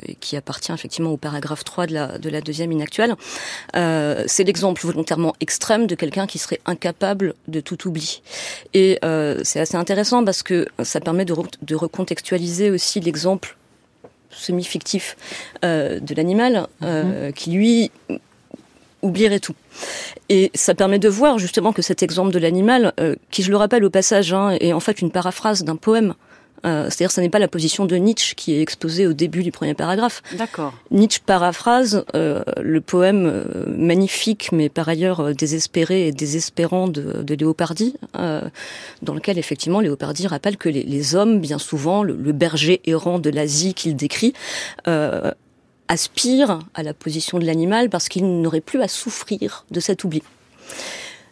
[0.06, 3.14] et qui appartient effectivement au paragraphe 3 de la, de la deuxième inactuelle,
[3.74, 8.22] c'est l'exemple volontairement extrême de quelqu'un qui serait incapable de tout oublier.
[8.72, 8.98] Et
[9.44, 13.56] c'est assez intéressant parce que ça permet de, de recontextualiser aussi l'exemple
[14.30, 15.16] semi-fictif
[15.62, 17.32] de l'animal, mm-hmm.
[17.34, 17.90] qui lui
[19.04, 19.54] oublierait tout.
[20.28, 22.92] Et ça permet de voir justement que cet exemple de l'animal,
[23.30, 26.14] qui je le rappelle au passage, hein, est en fait une paraphrase d'un poème
[26.64, 29.52] euh, c'est-à-dire, ce n'est pas la position de Nietzsche qui est exposée au début du
[29.52, 30.22] premier paragraphe.
[30.36, 30.72] D'accord.
[30.90, 37.34] Nietzsche paraphrase euh, le poème euh, magnifique, mais par ailleurs désespéré et désespérant de, de
[37.34, 37.94] Léopardi,
[39.02, 43.74] dans lequel effectivement Léopardi rappelle que les, hommes, bien souvent, le, berger errant de l'Asie
[43.74, 44.32] qu'il décrit,
[45.88, 50.22] aspirent à la position de l'animal parce qu'il n'aurait plus à souffrir de cet oubli.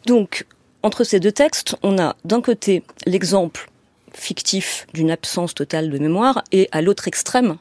[0.06, 0.46] Donc,
[0.82, 3.70] entre ces deux textes, on a d'un côté l'exemple
[4.12, 7.56] fictif d'une absence totale de mémoire et à l'autre extrême,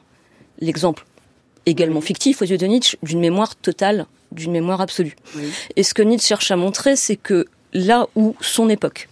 [0.60, 1.06] l'exemple
[1.66, 5.16] également fictif aux yeux de Nietzsche d'une mémoire totale, d'une mémoire absolue.
[5.76, 9.08] Et ce que Nietzsche cherche à montrer, c'est que là où son époque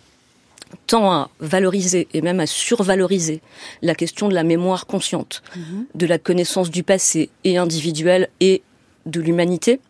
[0.87, 3.40] tend à valoriser et même à survaloriser
[3.83, 5.87] la question de la mémoire consciente, mhm.
[5.94, 8.62] de la connaissance du passé et individuel et
[9.06, 9.80] de l'humanité,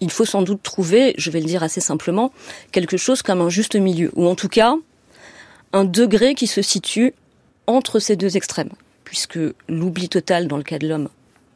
[0.00, 2.32] il faut sans doute trouver, je vais le dire assez simplement,
[2.72, 4.76] quelque chose comme un juste milieu, ou en tout cas
[5.72, 7.14] un degré qui se situe
[7.66, 8.72] entre ces deux extrêmes,
[9.04, 11.08] puisque l'oubli total dans le cas de l'homme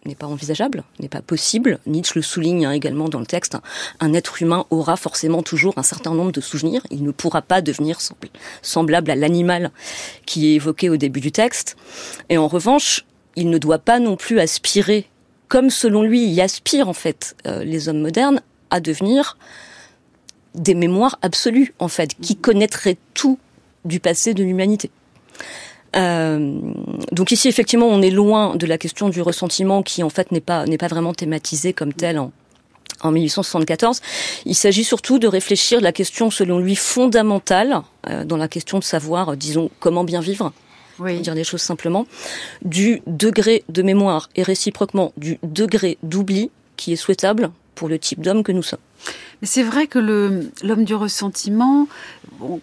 [0.06, 1.78] n'est pas envisageable, n'est pas possible.
[1.86, 3.56] Nietzsche le souligne hein, également dans le texte.
[4.00, 6.82] Un être humain aura forcément toujours un certain nombre de souvenirs.
[6.90, 7.98] Il ne pourra pas devenir
[8.62, 9.70] semblable à l'animal
[10.24, 11.76] qui est évoqué au début du texte.
[12.28, 13.04] Et en revanche,
[13.36, 15.08] il ne doit pas non plus aspirer,
[15.48, 18.40] comme selon lui y aspirent en fait euh, les hommes modernes,
[18.70, 19.36] à devenir
[20.54, 23.38] des mémoires absolues en fait, qui connaîtraient tout
[23.84, 24.90] du passé de l'humanité.
[25.96, 26.60] Euh,
[27.12, 30.40] donc ici, effectivement, on est loin de la question du ressentiment qui, en fait, n'est
[30.40, 32.32] pas n'est pas vraiment thématisé comme tel en,
[33.00, 34.00] en 1874.
[34.44, 38.84] Il s'agit surtout de réfléchir la question, selon lui, fondamentale euh, dans la question de
[38.84, 40.52] savoir, euh, disons, comment bien vivre.
[40.98, 41.14] Oui.
[41.14, 42.06] Pour dire les choses simplement,
[42.62, 48.22] du degré de mémoire et réciproquement du degré d'oubli qui est souhaitable pour le type
[48.22, 48.80] d'homme que nous sommes.
[49.42, 51.88] C'est vrai que l'homme du ressentiment,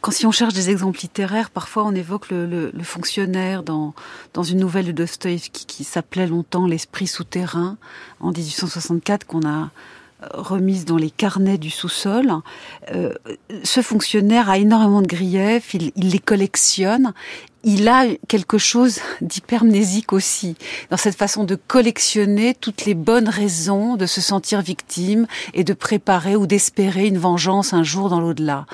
[0.01, 3.93] quand si on cherche des exemples littéraires, parfois on évoque le, fonctionnaire dans,
[4.33, 7.77] dans une nouvelle de Dostoïevski qui s'appelait longtemps L'esprit souterrain
[8.19, 9.69] en 1864 qu'on a
[10.23, 12.31] euh, remise dans les carnets du sous-sol.
[12.91, 13.13] Euh,
[13.63, 17.13] ce fonctionnaire a énormément de griefs, il, il les collectionne
[17.63, 20.55] il a quelque chose d'hypermnésique aussi,
[20.89, 25.73] dans cette façon de collectionner toutes les bonnes raisons de se sentir victime et de
[25.73, 28.65] préparer ou d'espérer une vengeance un jour dans l'au-delà.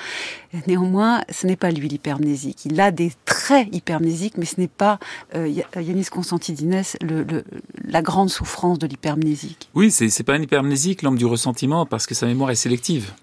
[0.66, 2.66] Néanmoins, ce n'est pas lui l'hypermnésique.
[2.66, 4.98] Il a des traits hypermnésiques, mais ce n'est pas
[5.36, 7.44] euh, Yanis Constantidines le,
[7.84, 9.70] la grande souffrance de l'hypermnésique.
[9.76, 13.14] Oui, c'est, c'est pas un hypermnésique, l'homme du ressentiment, parce que sa mémoire est sélective.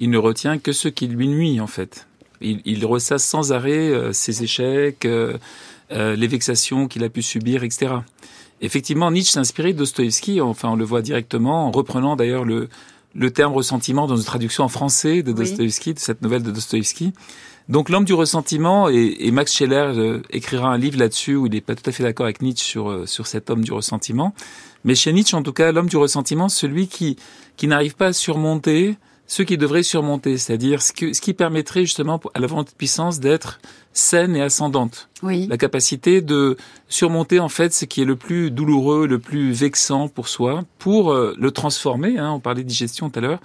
[0.00, 2.07] Il ne retient que ce qui lui nuit, en fait.
[2.40, 5.36] Il, ressasse sans arrêt euh, ses échecs, euh,
[5.90, 7.94] euh, les vexations qu'il a pu subir, etc.
[8.60, 12.68] Effectivement, Nietzsche inspiré de Dostoïevski, enfin on le voit directement, en reprenant d'ailleurs le,
[13.14, 17.12] le terme ressentiment dans une traduction en français de Dostoïevski, de cette nouvelle de Dostoïevski.
[17.68, 21.74] Donc l'homme du ressentiment, et, Max Scheller écrira un livre là-dessus où il n'est pas
[21.74, 24.34] tout à fait d'accord avec Nietzsche sur, sur cet homme du ressentiment.
[24.84, 27.16] Mais chez Nietzsche, en tout cas, l'homme du ressentiment, celui qui,
[27.56, 28.96] qui n'arrive pas à surmonter
[29.28, 33.60] ce qui devrait surmonter, c'est-à-dire ce, ce qui permettrait justement à la de puissance d'être
[33.92, 35.10] saine et ascendante.
[35.22, 35.46] Oui.
[35.48, 36.56] La capacité de
[36.88, 41.12] surmonter en fait ce qui est le plus douloureux, le plus vexant pour soi, pour
[41.12, 42.18] euh, le transformer.
[42.18, 43.40] Hein, on parlait de digestion tout à l'heure,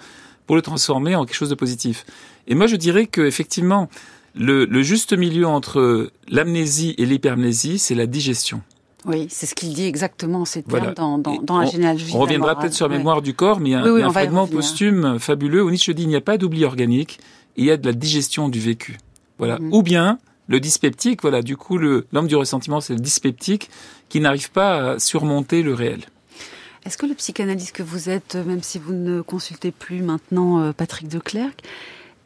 [0.46, 2.06] pour le transformer en quelque chose de positif.
[2.48, 3.90] Et moi, je dirais que effectivement,
[4.34, 8.62] le, le juste milieu entre l'amnésie et l'hypermnésie, c'est la digestion.
[9.04, 12.12] Oui, c'est ce qu'il dit exactement, ces termes dans, dans, dans la généalogie.
[12.14, 15.18] On reviendra peut-être sur la mémoire du corps, mais il y a, un fragment posthume
[15.18, 17.18] fabuleux où Nietzsche dit il n'y a pas d'oubli organique,
[17.56, 18.98] il y a de la digestion du vécu.
[19.38, 19.58] Voilà.
[19.58, 19.74] Mhm.
[19.74, 21.42] Ou bien le dyspeptique, voilà.
[21.42, 23.70] Du coup, l'homme du ressentiment, c'est le dyspeptique
[24.08, 26.00] qui n'arrive pas à surmonter le réel.
[26.84, 30.72] Est-ce que le psychanalyste que vous êtes, même si vous ne consultez plus maintenant euh,
[30.72, 31.62] Patrick de Clercq,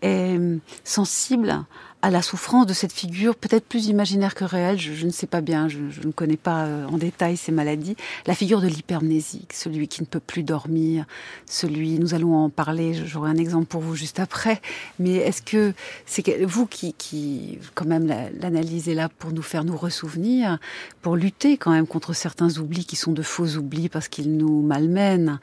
[0.02, 1.64] est euh, sensible
[2.00, 5.40] à la souffrance de cette figure, peut-être plus imaginaire que réelle, je, ne sais pas
[5.40, 9.88] bien, je, ne connais pas euh, en détail ces maladies, la figure de l'hypermnésique, celui
[9.88, 11.06] qui ne peut plus dormir,
[11.46, 14.60] celui, nous allons en parler, j'aurai un exemple pour vous juste après,
[15.00, 15.72] mais est-ce que
[16.06, 18.06] c'est vous qui, qui, quand même,
[18.40, 20.58] l'analyse est là pour nous faire nous ressouvenir,
[21.02, 24.62] pour lutter quand même contre certains oublis qui sont de faux oublis parce qu'ils nous
[24.62, 25.40] malmènent.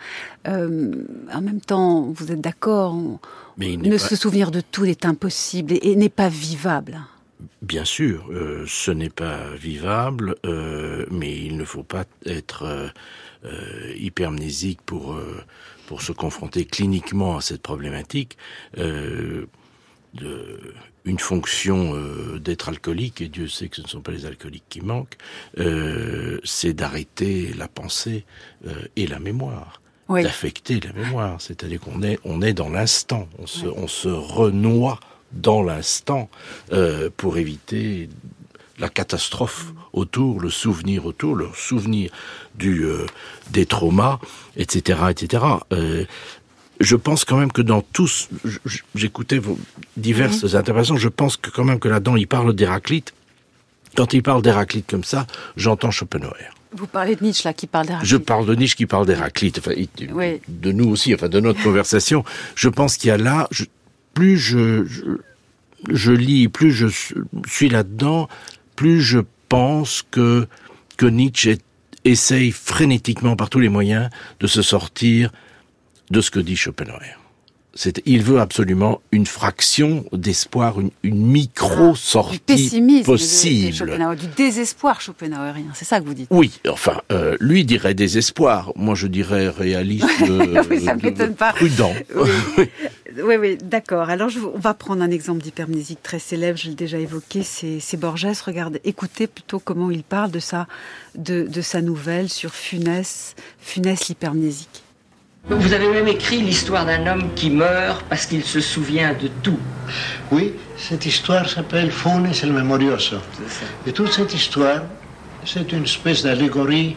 [0.48, 2.96] Euh, en même temps, vous êtes d'accord
[3.58, 7.00] ne se souvenir de tout est impossible et, n'est pas vivable.
[7.62, 12.91] Bien sûr, euh, ce n'est pas vivable, euh, mais il ne faut pas être
[13.44, 15.18] euh, hypermnésique pour
[15.88, 18.38] pour se confronter cliniquement à cette problématique.
[18.76, 21.94] De, une fonction
[22.39, 25.18] d'être alcoolique, et Dieu sait que ce ne sont pas les alcooliques qui manquent,
[26.44, 28.26] c'est d'arrêter la pensée
[28.96, 29.82] et la mémoire.
[30.10, 31.41] D'affecter la mémoire.
[31.41, 35.00] C'est-à-dire qu'on est, on est dans l'instant, on se, on se renoie
[35.32, 36.30] dans l'instant
[36.72, 38.10] euh, pour éviter
[38.78, 42.12] la catastrophe autour, le souvenir autour, le souvenir
[42.56, 43.06] du euh,
[43.52, 44.20] des traumas,
[44.58, 45.44] etc., etc.
[45.72, 46.06] Euh,
[46.82, 48.30] je pense quand même que dans tous,
[48.96, 49.58] j'écoutais vos
[49.96, 50.60] diverses mhm.
[50.60, 53.13] interventions, je pense que quand même que là-dedans, il parle d'Héraclite.
[53.96, 56.55] Quand il parle d'Héraclite comme ça, j'entends Schopenhauer.
[56.75, 58.09] Vous parlez de Nietzsche là, qui parle d'Héraclite.
[58.09, 62.23] Je parle de Nietzsche qui parle d'Héraclite, enfin, de nous aussi, enfin de notre conversation.
[62.55, 63.47] Je pense qu'il y a là,
[64.13, 64.85] plus je,
[65.89, 66.88] je, lis, plus je
[67.47, 68.27] suis là-dedans,
[68.75, 70.47] plus je pense que
[70.97, 71.57] que Nietzsche
[72.05, 74.09] essaye frénétiquement par tous les moyens
[74.39, 75.31] de se sortir
[76.09, 77.17] de ce que dit Schopenhauer
[78.05, 84.15] il veut absolument une fraction d'espoir, une, micro-sortie du possible.
[84.15, 88.95] du désespoir schopenhauerien, c'est ça que vous dites Oui, enfin, euh, lui dirait désespoir, moi
[88.95, 90.07] je dirais réaliste,
[90.69, 90.85] oui,
[91.38, 91.53] pas.
[91.53, 91.93] prudent.
[93.23, 94.09] Oui, oui, d'accord.
[94.09, 98.41] Alors on va prendre un exemple d'hypermnésique très célèbre, je l'ai déjà évoqué, c'est Borges.
[98.45, 100.67] Regardez, écoutez plutôt comment il parle de sa,
[101.15, 104.85] de, de sa nouvelle sur Funès, Funès l'hypermnésique.
[105.47, 109.60] Vous avez même écrit l'histoire d'un homme qui meurt parce qu'il se souvient de tout.
[110.31, 113.17] Oui, cette histoire s'appelle Fones el Memorioso.
[113.86, 114.81] Et toute cette histoire,
[115.45, 116.95] c'est une espèce d'allégorie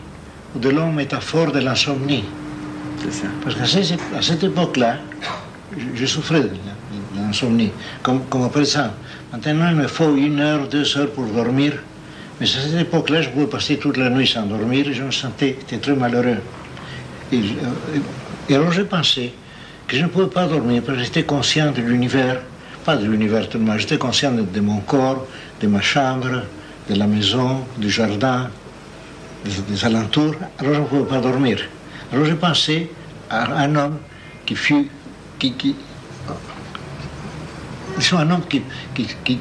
[0.55, 2.25] de l'homme métaphore de l'insomnie.
[3.03, 3.27] C'est ça.
[3.45, 4.97] Parce qu'à cette, époque-là,
[5.95, 6.51] je, souffrais de
[7.17, 7.71] l'insomnie,
[8.03, 8.95] comme, comme après ça.
[9.31, 11.75] Maintenant, il me faut une heure, deux heures pour dormir.
[12.41, 15.11] Mais à cette époque-là, je pouvais passer toute la nuit sans dormir et je me
[15.11, 16.39] sentais très malheureux.
[17.31, 17.99] Et, euh,
[18.49, 19.33] et alors j'ai pensé
[19.87, 22.41] que je ne pouvais pas dormir parce que j'étais conscient de l'univers,
[22.85, 25.27] pas de l'univers tellement, j'étais conscient de, mon corps,
[25.61, 26.43] de ma chambre,
[26.89, 28.51] de la maison, du jardin,
[29.45, 30.35] des, alentours.
[30.59, 31.61] Alors je ne pouvais pas dormir.
[32.13, 32.91] Alors j'ai pensé
[33.31, 33.99] à un homme
[34.47, 34.89] qui fut,
[35.39, 35.77] qui, qui,
[38.13, 38.63] un homme qui,
[38.95, 39.39] qui, qui,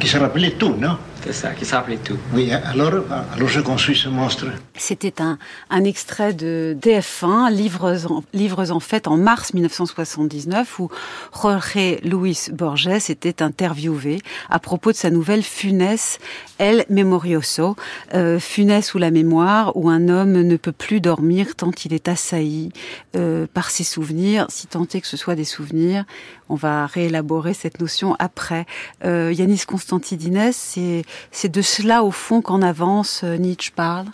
[0.00, 0.96] qui se rappelait tout, non?
[1.24, 2.16] C'est ça, qui s'appelait tout.
[2.32, 3.04] Oui, alors,
[3.34, 4.46] alors je construis ce monstre.
[4.76, 5.38] C'était un,
[5.70, 10.90] un extrait de DF1, Livres en, Livres en fait, en mars 1979, où
[11.34, 16.18] Jorge Luis Borges était interviewé à propos de sa nouvelle Funès
[16.58, 17.76] El Memorioso,
[18.14, 22.08] euh, Funès ou la mémoire, où un homme ne peut plus dormir tant il est
[22.08, 22.70] assailli
[23.16, 26.04] euh, par ses souvenirs, si tant est que ce soit des souvenirs.
[26.48, 28.66] On va réélaborer cette notion après.
[29.04, 34.06] Euh, Yanis Constantidines, c'est c'est de cela, au fond, qu'en avance euh, Nietzsche parle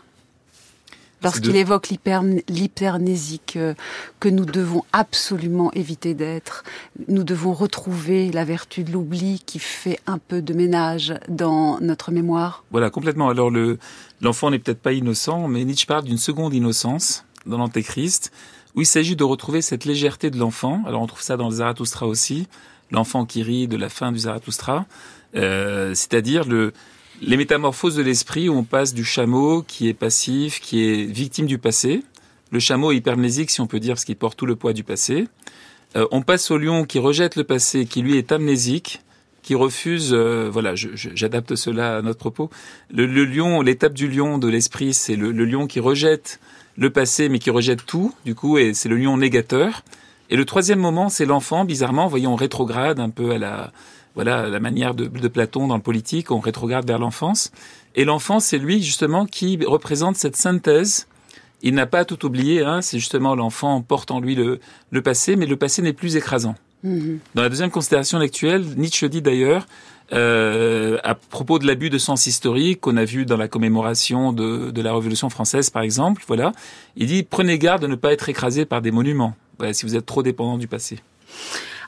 [1.24, 3.72] Lorsqu'il évoque l'hypernésique euh,
[4.20, 6.64] que nous devons absolument éviter d'être,
[7.08, 12.12] nous devons retrouver la vertu de l'oubli qui fait un peu de ménage dans notre
[12.12, 12.62] mémoire.
[12.70, 13.30] Voilà, complètement.
[13.30, 13.78] Alors le
[14.20, 18.30] l'enfant n'est peut-être pas innocent, mais Nietzsche parle d'une seconde innocence dans l'Antéchrist,
[18.74, 20.82] où il s'agit de retrouver cette légèreté de l'enfant.
[20.86, 22.48] Alors on trouve ça dans le Zarathustra aussi,
[22.90, 24.84] l'enfant qui rit de la fin du Zarathustra,
[25.36, 26.72] euh, c'est-à-dire le
[27.22, 31.46] les métamorphoses de l'esprit où on passe du chameau qui est passif, qui est victime
[31.46, 32.02] du passé.
[32.50, 34.84] Le chameau est hypermnésique, si on peut dire, parce qu'il porte tout le poids du
[34.84, 35.26] passé.
[35.96, 39.00] Euh, on passe au lion qui rejette le passé, qui lui est amnésique,
[39.42, 40.10] qui refuse.
[40.12, 42.50] Euh, voilà, j'adapte cela à notre propos.
[42.92, 46.40] Le, lion, l'étape du lion de l'esprit, c'est le, le, lion qui rejette
[46.76, 48.12] le passé, mais qui rejette tout.
[48.24, 49.82] Du coup, et c'est le lion négateur.
[50.30, 53.72] Et le troisième moment, c'est l'enfant, bizarrement, voyons, rétrograde un peu à la
[54.14, 57.50] voilà la manière de, Platon dans le politique, on rétrograde vers l'enfance.
[57.96, 61.06] Et l'enfant, c'est lui justement qui représente cette synthèse.
[61.62, 65.36] Il n'a pas tout oublié, hein, c'est justement l'enfant porte en lui le, le passé,
[65.36, 66.54] mais le passé n'est plus écrasant.
[66.84, 67.18] Mm-hmm.
[67.34, 69.66] Dans la deuxième considération actuelle, Nietzsche dit d'ailleurs,
[70.12, 74.70] euh, à propos de l'abus de sens historique qu'on a vu dans la commémoration de,
[74.70, 76.52] de, la Révolution française, par exemple, voilà,
[76.96, 79.34] il dit prenez garde de ne pas être écrasé par des monuments,
[79.72, 80.98] si vous êtes trop dépendant du passé.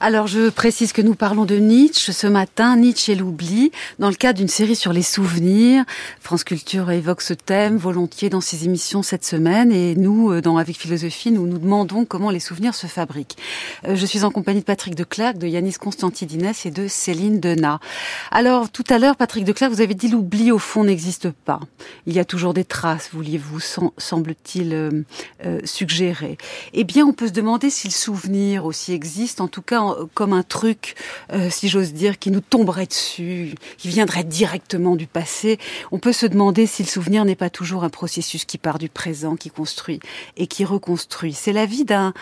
[0.00, 4.14] Alors je précise que nous parlons de Nietzsche ce matin, Nietzsche et l'oubli, dans le
[4.14, 5.84] cadre d'une série sur les souvenirs.
[6.20, 10.58] France Culture évoque ce thème volontiers dans ses émissions cette semaine et nous, euh, dans
[10.58, 13.38] Avec Philosophie, nous nous demandons comment les souvenirs se fabriquent.
[13.86, 17.80] Euh, je suis en compagnie de Patrick Declercq, de Yanis Constantidines et de Céline Denat.
[18.30, 21.60] Alors tout à l'heure, Patrick Declercq, vous avez dit l'oubli au fond n'existe pas.
[22.06, 23.60] Il y a toujours des traces, vouliez-vous,
[23.96, 26.36] semble-t-il euh, suggérer.
[26.74, 30.06] Eh bien, on peut se demander si le souvenir aussi existe, en tout cas pas
[30.14, 30.94] comme un truc,
[31.32, 35.58] euh, si j'ose dire, qui nous tomberait dessus, qui viendrait directement du passé.
[35.92, 38.88] On peut se demander si le souvenir n'est pas toujours un processus qui part du
[38.88, 40.00] présent, qui construit
[40.36, 41.32] et qui reconstruit.
[41.32, 42.12] C'est la vie d'un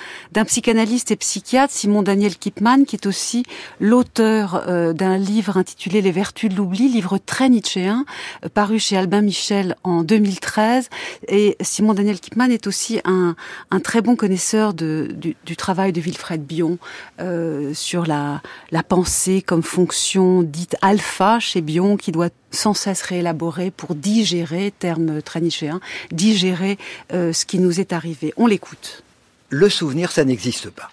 [0.46, 3.44] psychanalyste et psychiatre, Simon Daniel Kipman, qui est aussi
[3.80, 8.04] l'auteur euh, d'un livre intitulé Les Vertus de l'oubli, livre très nietzschéen,
[8.44, 10.88] euh, paru chez Albin Michel en 2013.
[11.28, 13.36] Et Simon Daniel Kipman est aussi un,
[13.82, 16.78] très bon connaisseur du, travail de Wilfred Bion
[17.20, 18.40] euh, sur la,
[18.88, 25.20] pensée comme fonction dite alpha chez Bion, qui doit sans cesse réélaborer pour digérer, terme
[25.22, 25.80] très nichéen,
[26.10, 26.78] digérer
[27.12, 28.32] euh, ce qui nous est arrivé.
[28.36, 29.02] On l'écoute.
[29.48, 30.90] Le souvenir, ça n'existe pas.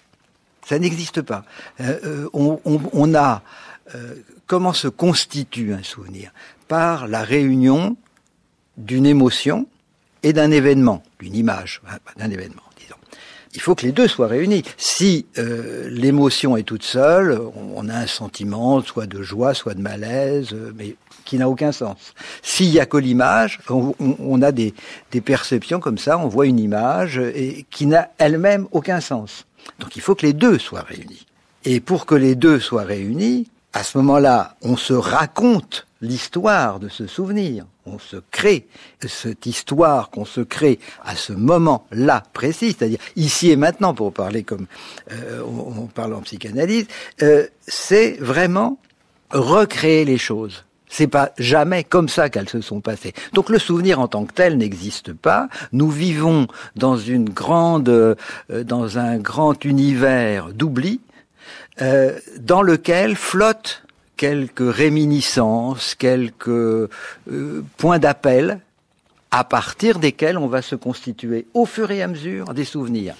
[0.66, 1.44] Ça n'existe pas.
[1.80, 3.42] Euh, euh on, a
[3.94, 4.14] euh,
[4.46, 6.32] comment se constitue un souvenir?
[6.68, 7.96] Par la réunion
[8.76, 9.66] d'une émotion
[10.22, 11.82] et d'un événement, d'une image,
[12.16, 12.62] d'un événement
[13.54, 14.62] il faut que les deux soient réunis.
[14.76, 17.38] Si euh, l'émotion est toute seule,
[17.74, 21.70] on a un sentiment soit de joie, soit de malaise, euh, mais qui n'a aucun
[21.70, 22.14] sens.
[22.42, 24.74] S'il y a que l'image, on, a des,
[25.12, 29.46] des, perceptions comme ça, on voit une image et qui n'a elle-même aucun sens.
[29.78, 31.26] Donc il faut que les deux soient réunis.
[31.64, 36.88] Et pour que les deux soient réunis, à ce moment-là, on se raconte l'histoire de
[36.88, 37.64] ce souvenir.
[37.86, 38.66] On se crée
[39.06, 44.42] cette histoire qu'on se crée à ce moment-là précis, c'est-à-dire ici et maintenant, pour parler
[44.42, 44.66] comme
[45.10, 46.86] euh, on, parle en psychanalyse,
[47.22, 48.78] euh, c'est vraiment
[49.30, 50.64] recréer les choses.
[50.88, 53.14] C'est pas jamais comme ça qu'elles se sont passées.
[53.32, 55.48] Donc le souvenir en tant que tel n'existe pas.
[55.72, 58.14] Nous vivons dans une grande, euh,
[58.50, 61.00] dans un grand univers d'oubli,
[61.80, 63.82] euh, dans lequel flotte
[64.16, 66.88] quelques réminiscences, quelques euh,
[67.76, 68.60] points d'appel
[69.30, 73.14] à partir desquels on va se constituer au fur et à mesure des souvenirs.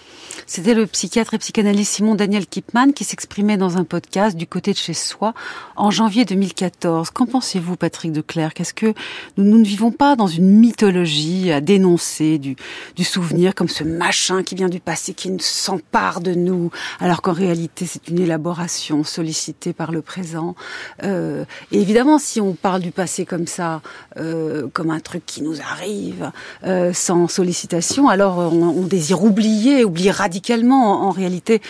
[0.47, 4.72] C'était le psychiatre et psychanalyste Simon Daniel Kipman qui s'exprimait dans un podcast du côté
[4.72, 5.34] de chez soi
[5.76, 7.11] en janvier 2014.
[7.11, 8.93] Qu'en pensez-vous, Patrick Declercq Qu'est-ce que
[9.36, 12.57] nous, ne vivons pas dans une mythologie à dénoncer du,
[12.97, 16.70] du souvenir comme ce machin qui vient du passé, qui s'empare de nous,
[17.01, 20.55] alors qu'en réalité c'est une élaboration sollicitée par le présent?
[21.03, 23.80] Euh, évidemment, si on parle du passé comme ça,
[24.16, 26.30] euh, comme un truc qui nous arrive
[26.64, 30.31] euh, sans sollicitation, alors on, on désire oublier, oublier radicalement.
[30.70, 31.60] En, réalité,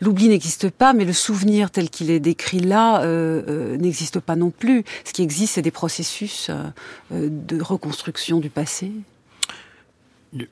[0.00, 4.36] l'oubli n'existe pas, mais le souvenir tel qu'il est décrit là euh, euh, n'existe pas
[4.36, 4.84] non plus.
[5.04, 8.90] Ce qui existe, c'est des processus euh, de reconstruction du passé.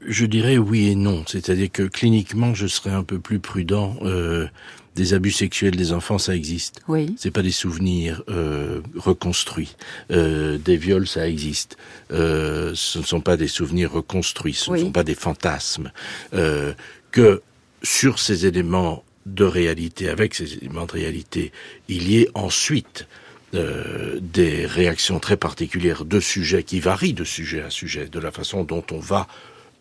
[0.06, 1.24] Je dirais oui et non.
[1.26, 3.96] C'est-à-dire que cliniquement, je serais un peu plus prudent.
[4.02, 4.46] Euh,
[4.94, 6.80] des abus sexuels des enfants, ça existe.
[6.88, 7.14] Oui.
[7.18, 9.76] C'est pas des souvenirs euh, reconstruits.
[10.10, 11.76] Euh, des viols, ça existe.
[12.10, 14.54] Ce ne sont pas des souvenirs reconstruits.
[14.54, 14.80] Ce oui.
[14.80, 15.92] ne sont pas des fantasmes.
[16.32, 17.42] Que
[17.82, 21.52] sur ces éléments de réalité, avec ces éléments de réalité,
[21.88, 23.06] il y ait ensuite
[23.54, 28.30] euh, des réactions très particulières de sujets qui varient de sujet à sujet, de la
[28.30, 29.26] façon dont on va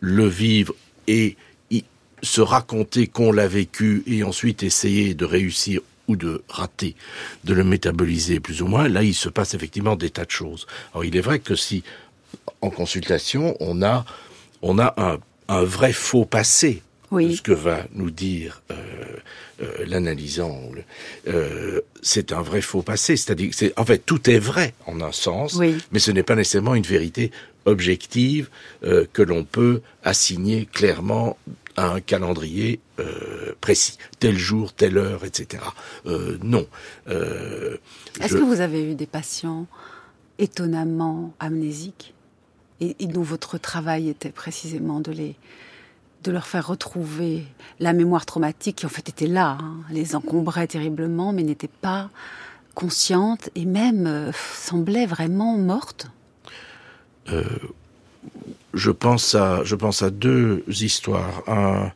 [0.00, 0.74] le vivre
[1.06, 1.36] et
[2.22, 6.94] se raconter qu'on l'a vécu et ensuite essayer de réussir ou de rater,
[7.44, 10.66] de le métaboliser plus ou moins, là il se passe effectivement des tas de choses.
[10.92, 11.82] Alors il est vrai que si
[12.60, 14.04] en consultation on a
[14.62, 15.18] on a un,
[15.48, 16.82] un vrai faux passé
[17.16, 17.28] oui.
[17.30, 18.74] de ce que va nous dire euh,
[19.62, 20.60] euh, l'analysant,
[21.28, 23.16] euh, c'est un vrai faux passé.
[23.16, 25.76] C'est-à-dire, c'est en fait tout est vrai en un sens, oui.
[25.92, 27.30] mais ce n'est pas nécessairement une vérité
[27.64, 28.48] objective
[28.84, 31.36] euh, que l'on peut assigner clairement
[31.76, 35.62] à un calendrier euh, précis, tel jour, telle heure, etc.
[36.06, 36.66] Euh, non.
[37.08, 37.76] Euh,
[38.20, 38.38] Est-ce je...
[38.38, 39.66] que vous avez eu des patients
[40.38, 42.14] étonnamment amnésiques
[42.80, 45.34] et, et dont votre travail était précisément de les
[46.24, 47.44] de leur faire retrouver
[47.80, 52.10] la mémoire traumatique qui en fait était là, hein, les encombrait terriblement, mais n'était pas
[52.74, 56.08] consciente et même euh, semblait vraiment morte.
[57.28, 57.42] Euh,
[58.74, 61.42] je pense à deux histoires.
[61.48, 61.90] Un,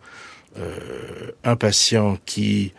[0.58, 2.72] euh, un patient qui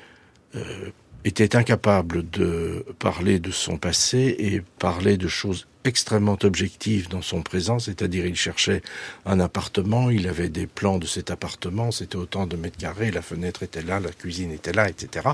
[1.24, 7.42] était incapable de parler de son passé et parler de choses extrêmement objectives dans son
[7.42, 8.82] présent, c'est-à-dire il cherchait
[9.26, 13.22] un appartement, il avait des plans de cet appartement, c'était autant de mètres carrés, la
[13.22, 15.30] fenêtre était là, la cuisine était là, etc.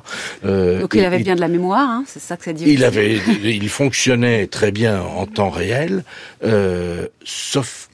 [0.45, 2.65] Euh, Donc il avait bien de la mémoire, hein, c'est ça que ça dit.
[2.67, 6.03] Il avait, il fonctionnait très bien en temps réel,
[6.43, 7.89] euh, sauf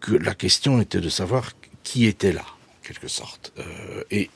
[0.00, 1.52] que la question était de savoir
[1.82, 3.52] qui était là, en quelque sorte.
[3.58, 4.30] Euh, et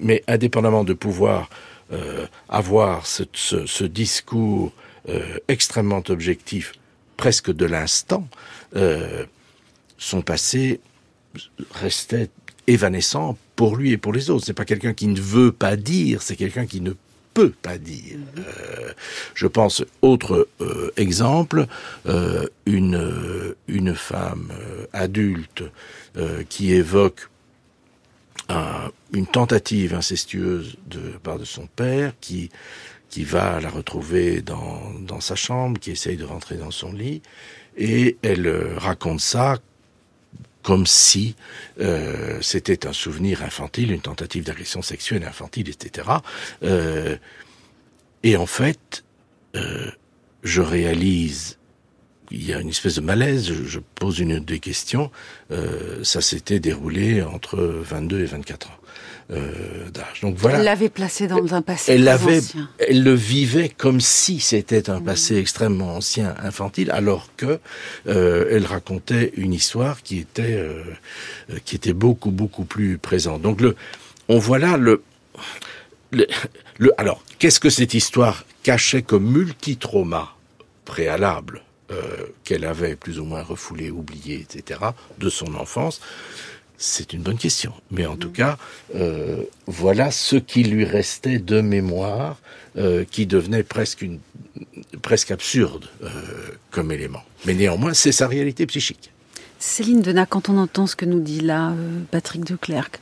[0.00, 1.50] mais indépendamment de pouvoir
[1.92, 4.72] euh, avoir ce, ce, ce discours
[5.48, 6.72] extrêmement objectif,
[7.16, 8.28] presque de l'instant,
[8.76, 9.24] euh,
[9.98, 10.80] son passé
[11.72, 12.30] restait
[12.66, 14.44] évanescent pour lui et pour les autres.
[14.44, 16.92] C'est pas quelqu'un qui ne veut pas dire, c'est quelqu'un qui ne
[17.34, 18.18] peut pas dire.
[18.38, 18.92] Euh,
[19.34, 21.66] je pense, autre euh, exemple,
[22.06, 24.52] euh, une, une femme
[24.92, 25.64] adulte
[26.48, 27.28] qui évoque
[29.14, 32.50] une tentative incestueuse de part de son père, qui
[33.12, 37.20] qui va la retrouver dans, dans sa chambre, qui essaye de rentrer dans son lit,
[37.76, 38.48] et elle
[38.78, 39.58] raconte ça
[40.62, 41.36] comme si
[41.78, 46.08] euh, c'était un souvenir infantile, une tentative d'agression sexuelle infantile, etc.
[46.62, 47.16] Euh,
[48.22, 49.04] et en fait,
[49.56, 49.90] euh,
[50.42, 51.58] je réalise,
[52.30, 55.10] il y a une espèce de malaise, je, je pose une des questions,
[55.50, 58.76] euh, ça s'était déroulé entre 22 et 24 ans.
[59.32, 59.88] Euh,
[60.22, 60.58] Donc voilà.
[60.58, 62.08] Elle l'avait placé dans un passé elle.
[62.78, 67.58] Elle le vivait comme si c'était un passé extrêmement ancien, infantile, alors que
[68.08, 70.84] euh, elle racontait une histoire qui était euh,
[71.64, 73.40] qui était beaucoup beaucoup plus présente.
[73.42, 73.74] Donc le,
[74.28, 75.02] on voit là le,
[76.10, 76.26] le,
[76.78, 80.34] le alors qu'est-ce que cette histoire cachait comme multi-trauma
[80.84, 84.80] préalable euh, qu'elle avait plus ou moins refoulé, oublié, etc.,
[85.18, 86.00] de son enfance?
[86.82, 87.72] C'est une bonne question.
[87.90, 88.58] Mais en tout cas,
[88.94, 92.38] euh, voilà ce qui lui restait de mémoire,
[92.76, 94.18] euh, qui devenait presque une
[95.00, 96.08] presque absurde euh,
[96.70, 97.22] comme élément.
[97.46, 99.10] Mais néanmoins, c'est sa réalité psychique.
[99.58, 101.72] Céline Denat, quand on entend ce que nous dit là
[102.10, 102.98] Patrick de Clercq,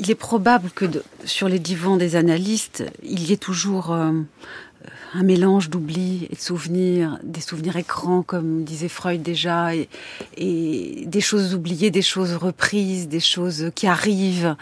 [0.00, 0.86] il est probable que
[1.24, 3.94] sur les divans des analystes, il y ait toujours
[5.14, 9.88] un mélange d'oubli et de souvenirs, des souvenirs écrans, comme disait Freud déjà, et,
[11.06, 14.56] des choses oubliées, des choses reprises, des choses qui arrivent,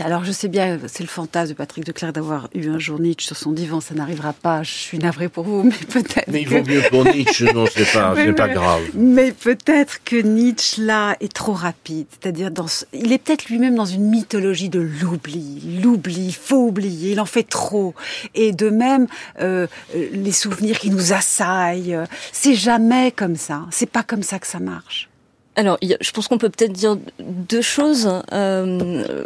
[0.00, 3.26] alors je sais bien, c'est le fantasme de Patrick Declerc d'avoir eu un jour Nietzsche
[3.26, 6.28] sur son divan, ça n'arrivera pas, je suis navrée pour vous, mais peut-être.
[6.28, 8.82] Mais il vaut mieux pour Nietzsche, non, c'est pas, c'est pas grave.
[8.94, 13.84] Mais peut-être que Nietzsche là est trop rapide, c'est-à-dire dans, il est peut-être lui-même dans
[13.84, 17.94] une mythologie de l'oubli, l'oubli, faut oublier, il en fait trop,
[18.34, 19.06] et de même
[19.40, 21.98] euh, les souvenirs qui nous assaillent,
[22.32, 25.08] c'est jamais comme ça, c'est pas comme ça que ça marche.
[25.56, 28.10] Alors, je pense qu'on peut peut-être dire deux choses.
[28.32, 29.24] Euh,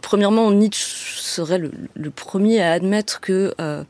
[0.00, 0.86] premièrement, Nietzsche
[1.20, 3.82] serait le, premier à admettre que, euh,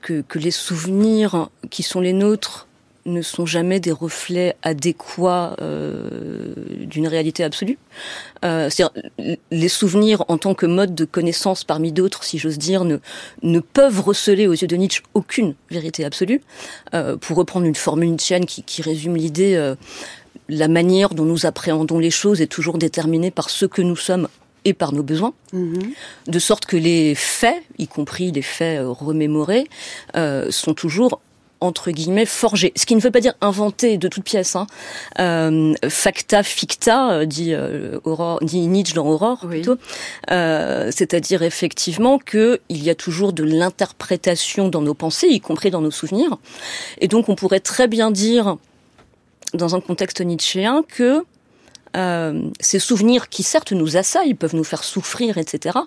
[0.00, 2.66] que, que les souvenirs qui sont les nôtres
[3.04, 7.76] ne sont jamais des reflets adéquats euh, d'une réalité absolue.
[8.42, 8.90] C'est-à-dire,
[9.50, 14.00] les souvenirs en tant que mode de connaissance parmi d'autres, si j'ose dire, ne, peuvent
[14.00, 16.40] receler aux yeux de Nietzsche aucune vérité absolue.
[17.20, 19.74] Pour reprendre une formule nietzschienne qui, qui résume l'idée,
[20.48, 24.28] la manière dont nous appréhendons les choses est toujours déterminée par ce que nous sommes
[24.64, 25.78] et par nos besoins, mmh.
[26.28, 29.68] de sorte que les faits, y compris les faits euh, remémorés,
[30.14, 31.20] euh, sont toujours
[31.62, 32.72] entre guillemets forgés.
[32.76, 34.56] Ce qui ne veut pas dire inventer de toute pièce.
[34.56, 34.66] Hein.
[35.18, 39.56] Euh, facta ficta, dit, euh, Aurore, dit Nietzsche dans Aurore oui.
[39.56, 39.76] plutôt.
[40.30, 45.70] Euh, C'est-à-dire effectivement que il y a toujours de l'interprétation dans nos pensées, y compris
[45.70, 46.36] dans nos souvenirs.
[46.98, 48.56] Et donc on pourrait très bien dire
[49.54, 51.24] dans un contexte nietzschéen que
[51.96, 55.78] euh, ces souvenirs qui certes nous assaillent, peuvent nous faire souffrir, etc.,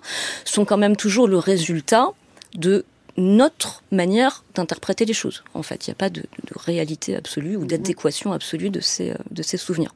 [0.44, 2.10] sont quand même toujours le résultat
[2.54, 2.84] de
[3.16, 5.42] notre manière d'interpréter les choses.
[5.54, 9.14] En fait, il n'y a pas de, de, réalité absolue ou d'adéquation absolue de ces,
[9.30, 9.94] de ces souvenirs.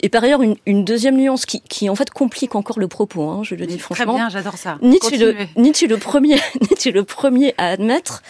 [0.00, 3.28] Et par ailleurs, une, une deuxième nuance qui, qui, en fait complique encore le propos,
[3.28, 4.14] hein, je le dis franchement.
[4.14, 4.78] Très bien, j'adore ça.
[4.80, 8.22] Nietzsche, le, Nietzsche le premier, Nietzsche le premier à admettre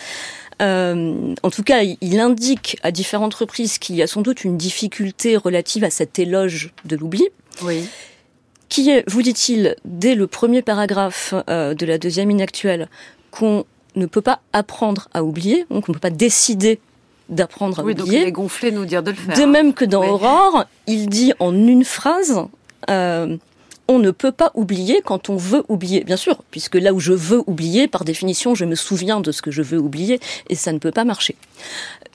[0.60, 4.56] euh, en tout cas, il indique à différentes reprises qu'il y a sans doute une
[4.56, 7.28] difficulté relative à cet éloge de l'oubli.
[7.62, 7.88] Oui.
[8.68, 12.88] Qui est, vous dit-il, dès le premier paragraphe euh, de la deuxième ligne actuelle,
[13.30, 13.64] qu'on
[13.96, 16.78] ne peut pas apprendre à oublier, donc on ne peut pas décider
[17.28, 18.18] d'apprendre à oui, oublier.
[18.18, 19.36] Donc il est gonflé nous dire de le faire.
[19.36, 20.08] De même que dans oui.
[20.08, 22.44] Aurore, il dit en une phrase
[22.88, 23.36] euh,
[23.90, 27.12] on ne peut pas oublier quand on veut oublier, bien sûr, puisque là où je
[27.12, 30.72] veux oublier, par définition, je me souviens de ce que je veux oublier, et ça
[30.72, 31.34] ne peut pas marcher.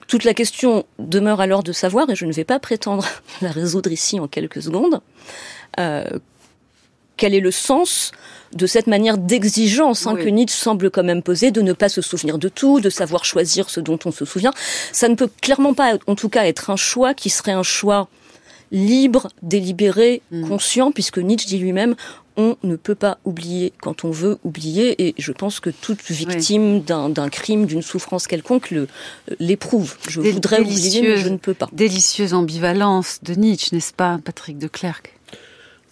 [0.07, 3.05] Toute la question demeure alors de savoir, et je ne vais pas prétendre
[3.41, 5.01] la résoudre ici en quelques secondes,
[5.77, 6.05] euh,
[7.17, 8.13] quel est le sens
[8.53, 10.23] de cette manière d'exigence hein, oui.
[10.23, 13.25] que Nietzsche semble quand même poser, de ne pas se souvenir de tout, de savoir
[13.25, 14.53] choisir ce dont on se souvient.
[14.93, 18.07] Ça ne peut clairement pas, en tout cas, être un choix qui serait un choix
[18.75, 20.47] libre, délibéré, mmh.
[20.47, 21.95] conscient, puisque Nietzsche dit lui-même
[22.37, 26.83] on ne peut pas oublier quand on veut oublier, et je pense que toute victime
[26.85, 27.11] oui.
[27.13, 28.73] d'un crime, d'une souffrance quelconque
[29.39, 29.95] l'éprouve.
[30.09, 31.69] Je voudrais oublier, mais je ne peux pas.
[31.71, 35.13] Délicieuse ambivalence de Nietzsche, n'est-ce pas, Patrick de Clercq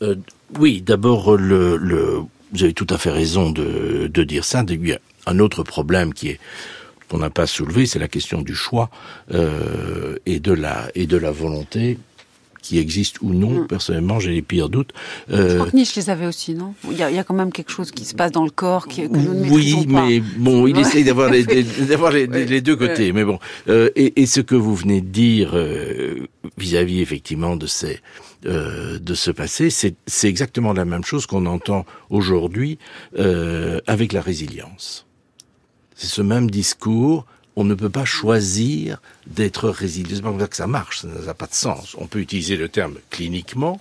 [0.01, 0.15] euh,
[0.59, 2.19] Oui, d'abord, le, le,
[2.51, 4.65] vous avez tout à fait raison de, de dire ça.
[4.67, 6.39] Il y a un autre problème qui est
[7.09, 8.89] qu'on n'a pas soulevé, c'est la question du choix
[9.33, 11.99] euh, et de la et de la volonté
[12.63, 13.61] qui existe ou non.
[13.61, 13.67] Mm.
[13.67, 14.91] Personnellement, j'ai les pires doutes.
[15.29, 16.73] Euh, je crois que Nietzsche les avait aussi, non?
[16.89, 18.49] Il y, a, il y, a, quand même quelque chose qui se passe dans le
[18.49, 22.75] corps qui, que nous ne Oui, mais bon, il essaye d'avoir les, les, les, deux
[22.75, 23.11] côtés.
[23.11, 23.37] Mais bon,
[23.69, 26.25] euh, et, et, ce que vous venez de dire euh,
[26.57, 27.99] vis-à-vis effectivement de ces
[28.45, 32.77] euh, de ce passé, c'est exactement la même chose qu'on entend aujourd'hui
[33.17, 35.05] euh, avec la résilience.
[35.95, 37.25] C'est ce même discours
[37.55, 40.15] on ne peut pas choisir d'être résilient.
[40.15, 41.95] C'est pas comme ça que ça marche, ça n'a pas de sens.
[41.97, 43.79] On peut utiliser le terme cliniquement.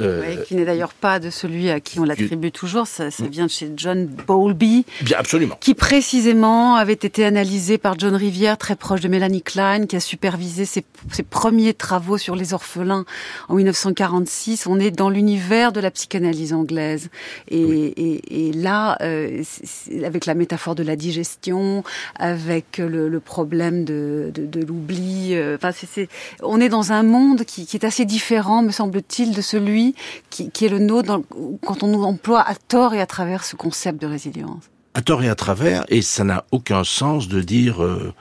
[0.00, 3.46] Euh, qui n'est d'ailleurs pas de celui à qui on l'attribue toujours, ça, ça, vient
[3.46, 4.84] de chez John Bowlby.
[5.02, 5.56] Bien, absolument.
[5.60, 10.00] Qui précisément avait été analysé par John Rivière, très proche de Melanie Klein, qui a
[10.00, 13.04] supervisé ses, ses premiers travaux sur les orphelins
[13.48, 14.66] en 1946.
[14.66, 17.08] On est dans l'univers de la psychanalyse anglaise.
[17.48, 19.42] Et, et, et là, euh,
[20.04, 21.84] avec la métaphore de la digestion,
[22.16, 25.34] avec le, le problème de, de, de l'oubli.
[25.34, 25.70] Euh, enfin,
[26.42, 29.94] on est dans un monde qui, qui est assez différent, me semble-t-il, de celui
[30.30, 31.22] qui, qui est le nôtre dans,
[31.64, 34.64] quand on nous emploie à tort et à travers ce concept de résilience.
[34.94, 38.12] À tort et à travers, et ça n'a aucun sens de dire euh,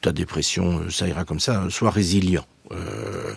[0.00, 2.46] ta dépression, euh, ça ira comme ça, sois résilient.
[2.72, 3.34] Euh,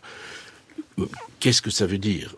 [1.40, 2.36] qu'est-ce que ça veut dire?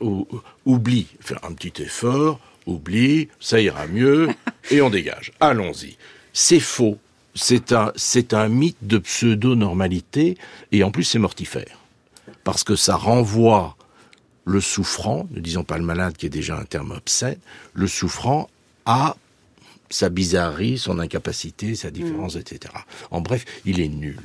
[0.66, 4.30] Oublie, faire un petit effort, oublie, ça ira mieux,
[4.72, 5.32] et on dégage.
[5.40, 5.98] Allons-y.
[6.34, 6.98] C'est faux
[7.40, 10.38] c'est un, c'est un mythe de pseudo-normalité,
[10.72, 11.80] et en plus c'est mortifère.
[12.44, 13.78] Parce que ça renvoie
[14.46, 17.38] le souffrant, ne disons pas le malade qui est déjà un terme obscène,
[17.74, 18.50] le souffrant
[18.86, 19.16] à
[19.90, 22.40] sa bizarrerie, son incapacité, sa différence, mm.
[22.40, 22.74] etc.
[23.10, 24.20] En bref, il est nul.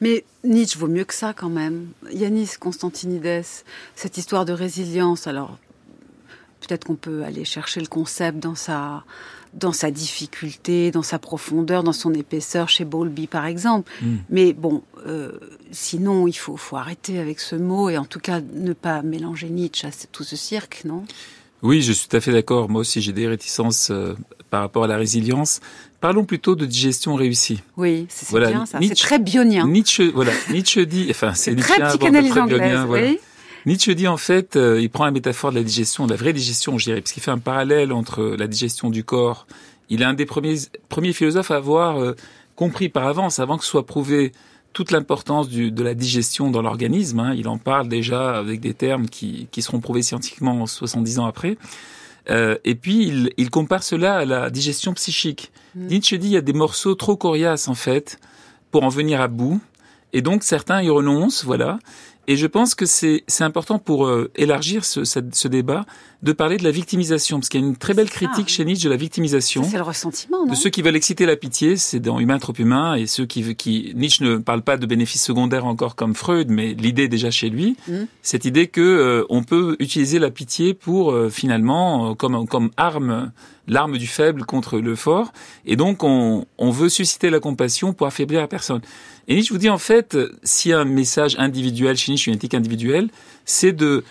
[0.00, 1.90] Mais Nietzsche vaut mieux que ça quand même.
[2.10, 3.44] Yanis Constantinides,
[3.94, 5.58] cette histoire de résilience, alors
[6.60, 9.04] peut-être qu'on peut aller chercher le concept dans sa,
[9.54, 13.90] dans sa difficulté, dans sa profondeur, dans son épaisseur chez Bowlby par exemple.
[14.00, 14.16] Hmm.
[14.30, 15.32] Mais bon, euh,
[15.70, 19.48] sinon il faut, faut arrêter avec ce mot et en tout cas ne pas mélanger
[19.50, 21.04] Nietzsche à tout ce cirque, non?
[21.62, 22.68] Oui, je suis tout à fait d'accord.
[22.68, 24.14] Moi aussi j'ai des réticences euh,
[24.50, 25.60] par rapport à la résilience.
[26.00, 27.62] Parlons plutôt de digestion réussie.
[27.76, 28.78] Oui, c'est bien ça.
[28.82, 29.68] C'est très bionien.
[29.68, 32.80] Nietzsche, voilà, Nietzsche dit, enfin c'est très psychanalyse anglaise.
[32.86, 33.06] Voilà.
[33.10, 33.20] Oui.
[33.66, 36.32] Nietzsche dit en fait, euh, il prend la métaphore de la digestion, de la vraie
[36.32, 39.46] digestion, je dirais, parce qu'il fait un parallèle entre la digestion du corps.
[39.88, 40.56] Il est un des premiers,
[40.88, 42.14] premiers philosophes à avoir euh,
[42.56, 44.32] compris par avance, avant que ce soit prouvé,
[44.72, 47.20] toute l'importance de la digestion dans l'organisme.
[47.20, 47.34] Hein.
[47.36, 51.58] Il en parle déjà avec des termes qui, qui seront prouvés scientifiquement 70 ans après.
[52.30, 55.52] Euh, et puis il, il, compare cela à la digestion psychique.
[55.74, 55.86] Mm.
[55.88, 58.18] Nietzsche dit il y a des morceaux trop coriaces en fait
[58.70, 59.60] pour en venir à bout.
[60.12, 61.78] Et donc certains y renoncent, voilà.
[62.28, 65.84] Et je pense que c'est important pour euh, élargir ce, ce, débat
[66.22, 68.84] de parler de la victimisation, parce qu'il y a une très belle critique chez Nietzsche
[68.84, 69.64] de la victimisation.
[69.64, 70.52] C'est le ressentiment, non?
[70.52, 73.56] De ceux qui veulent exciter la pitié, c'est dans Humain trop humain, et ceux qui,
[73.56, 77.50] qui Nietzsche ne parle pas de bénéfices secondaires encore comme Freud, mais l'idée déjà chez
[77.50, 77.94] lui, mmh.
[78.22, 83.32] cette idée que euh, on peut utiliser la pitié pour euh, finalement comme comme arme
[83.68, 85.32] l'arme du faible contre le fort,
[85.66, 88.80] et donc on, on veut susciter la compassion pour affaiblir la personne.
[89.28, 92.36] Et Nietzsche vous dit en fait, s'il y a un message individuel chez Nietzsche, une
[92.36, 93.08] éthique individuelle,
[93.44, 94.04] c'est de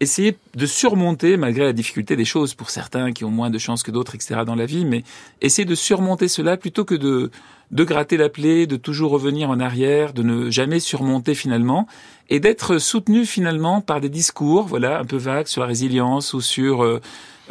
[0.00, 3.82] essayer de surmonter, malgré la difficulté des choses pour certains qui ont moins de chances
[3.82, 4.42] que d'autres, etc.
[4.46, 5.02] dans la vie, mais
[5.40, 7.30] essayer de surmonter cela plutôt que de,
[7.70, 11.88] de gratter la plaie, de toujours revenir en arrière, de ne jamais surmonter finalement,
[12.30, 16.40] et d'être soutenu finalement par des discours, voilà, un peu vagues sur la résilience ou
[16.40, 17.00] sur euh,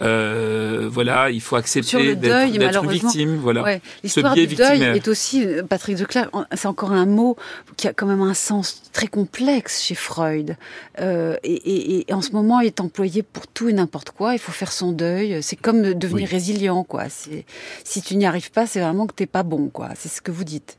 [0.01, 3.37] euh, voilà, il faut accepter d'être victime.
[3.37, 3.81] Voilà, ouais.
[4.03, 6.29] l'histoire du deuil est aussi euh, Patrick Declercq.
[6.55, 7.35] C'est encore un mot
[7.77, 10.55] qui a quand même un sens très complexe chez Freud.
[10.99, 14.33] Euh, et, et, et, en ce moment, il est employé pour tout et n'importe quoi.
[14.33, 15.41] Il faut faire son deuil.
[15.41, 17.05] C'est comme devenir résilient, quoi.
[17.09, 19.89] Si tu n'y arrives pas, c'est vraiment que t'es pas bon, quoi.
[19.95, 20.77] C'est ce que vous dites.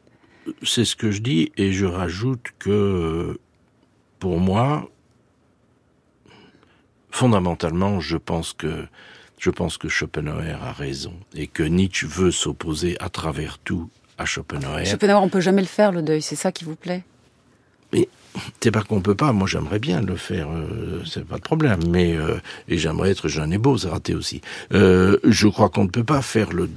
[0.62, 3.38] C'est ce que je dis, et je rajoute que
[4.18, 4.88] pour moi,
[7.10, 8.86] fondamentalement, je pense que
[9.38, 14.24] je pense que Schopenhauer a raison et que Nietzsche veut s'opposer à travers tout à
[14.24, 14.84] Schopenhauer.
[14.84, 17.04] Schopenhauer, on peut jamais le faire le deuil, c'est ça qui vous plaît?
[17.92, 18.08] Mais
[18.60, 19.32] c'est pas qu'on peut pas.
[19.32, 21.80] Moi, j'aimerais bien le faire, euh, c'est pas de problème.
[21.88, 24.42] Mais euh, et j'aimerais être jeune et beau, c'est raté aussi.
[24.74, 26.68] Euh, je crois qu'on ne peut pas faire le.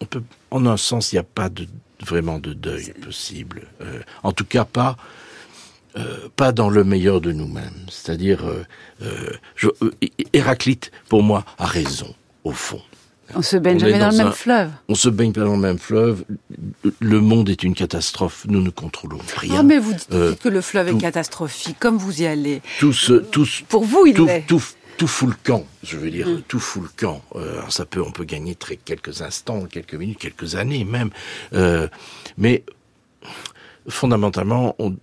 [0.00, 1.66] On peut, en un sens, il n'y a pas de
[2.04, 3.62] vraiment de deuil possible.
[3.80, 4.96] Euh, en tout cas, pas
[5.96, 7.86] euh, pas dans le meilleur de nous-mêmes.
[7.90, 8.64] C'est-à-dire, euh,
[9.02, 9.90] euh, euh,
[10.32, 12.14] Héraclite, pour moi, a raison,
[12.44, 12.80] au fond.
[13.34, 14.70] On se baigne jamais dans, le même fleuve.
[14.88, 16.24] On se baigne pas dans le même fleuve.
[17.00, 18.44] Le monde est une catastrophe.
[18.46, 19.60] Nous ne contrôlons rien.
[19.60, 21.76] Ah, mais vous dites que le fleuve est catastrophique.
[21.78, 22.60] Comme vous y allez.
[22.78, 23.62] Tous, tous.
[23.68, 24.46] Pour vous, il est.
[24.46, 24.62] Tout,
[24.98, 26.42] tout fout le camp, je veux dire, mm.
[26.46, 27.22] tout fout le camp.
[27.34, 31.08] alors ça peut, on peut gagner très quelques instants, quelques minutes, quelques années même,
[32.36, 32.62] mais
[33.88, 34.94] fondamentalement, on,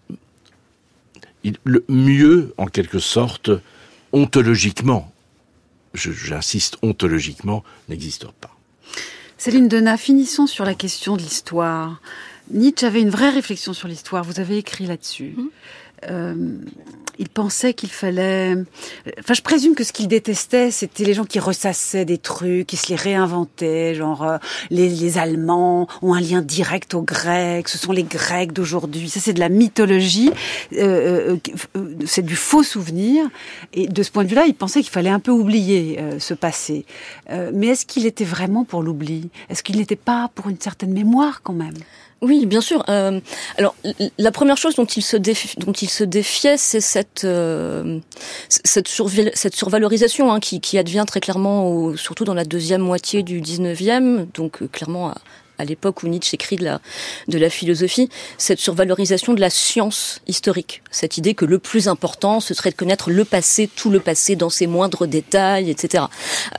[1.64, 3.52] le mieux, en quelque sorte,
[4.12, 5.12] ontologiquement,
[5.94, 8.56] j'insiste, ontologiquement, n'existe pas.
[9.38, 12.02] Céline Denat, finissons sur la question de l'histoire.
[12.52, 15.36] Nietzsche avait une vraie réflexion sur l'histoire, vous avez écrit là-dessus.
[15.38, 15.48] Mmh.
[16.10, 16.58] Euh,
[17.20, 18.56] il pensait qu'il fallait.
[19.20, 22.78] Enfin, je présume que ce qu'il détestait, c'était les gens qui ressassaient des trucs, qui
[22.78, 24.38] se les réinventaient, genre euh,
[24.70, 29.10] les, Allemands ont un lien direct aux Grecs, ce sont les Grecs d'aujourd'hui.
[29.10, 30.32] Ça, c'est de la mythologie,
[30.74, 31.36] euh,
[31.76, 33.26] euh, c'est du faux souvenir.
[33.74, 36.86] Et de ce point de vue-là, il pensait qu'il fallait un peu oublier ce passé.
[37.54, 39.30] mais est-ce qu'il était vraiment pour l'oubli?
[39.50, 41.76] Est-ce qu'il n'était pas pour une certaine mémoire quand même?
[42.22, 42.84] Oui, bien sûr.
[42.90, 43.20] Euh,
[43.58, 43.76] alors,
[44.18, 48.00] la première chose dont il se, dont il se défiait, c'est cette, euh,
[48.50, 53.42] cette, cette, survalorisation hein, qui, qui, advient très clairement, surtout dans la deuxième moitié du
[53.42, 55.14] 19e, donc euh, clairement
[55.66, 56.82] l'époque où Nietzsche écrit de la,
[57.28, 60.82] de la philosophie, cette survalorisation de la science historique.
[60.92, 64.36] Cette idée que le plus important, ce serait de connaître le passé, tout le passé
[64.36, 66.06] dans ses moindres détails, etc.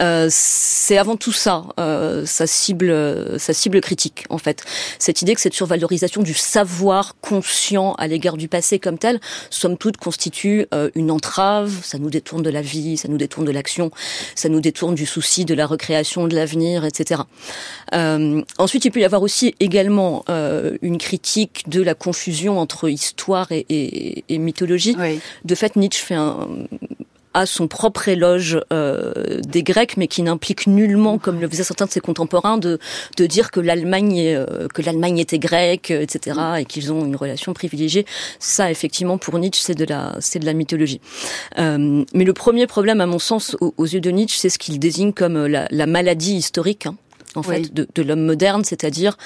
[0.00, 4.64] Euh, c'est avant tout ça, euh, sa cible, sa cible critique, en fait.
[4.98, 9.20] Cette idée que cette survalorisation du savoir conscient à l'égard du passé comme tel,
[9.50, 13.46] somme toute, constitue euh, une entrave, ça nous détourne de la vie, ça nous détourne
[13.46, 13.90] de l'action,
[14.34, 17.22] ça nous détourne du souci de la recréation de l'avenir, etc.
[17.94, 22.88] Euh, ensuite, il peut y avoir aussi également euh, une critique de la confusion entre
[22.88, 24.96] histoire et, mythologie.
[25.44, 26.48] De fait, Nietzsche fait un
[27.32, 31.86] a son propre éloge euh, des Grecs, mais qui n'implique nullement, comme le faisaient certains
[31.86, 32.80] de ses contemporains, de,
[33.16, 37.52] de dire que l'Allemagne euh, que l'Allemagne était grecque, etc., et qu'ils ont une relation
[37.52, 38.04] privilégiée.
[38.40, 41.00] Ça, effectivement, pour Nietzsche, c'est de la c'est de la mythologie.
[41.56, 45.12] mais le premier problème, à mon sens, aux, yeux de Nietzsche, c'est ce qu'il désigne
[45.12, 46.86] comme la, la maladie historique.
[46.86, 46.96] Hein
[47.36, 49.16] en fait, de, de l'homme moderne, c'est-à-dire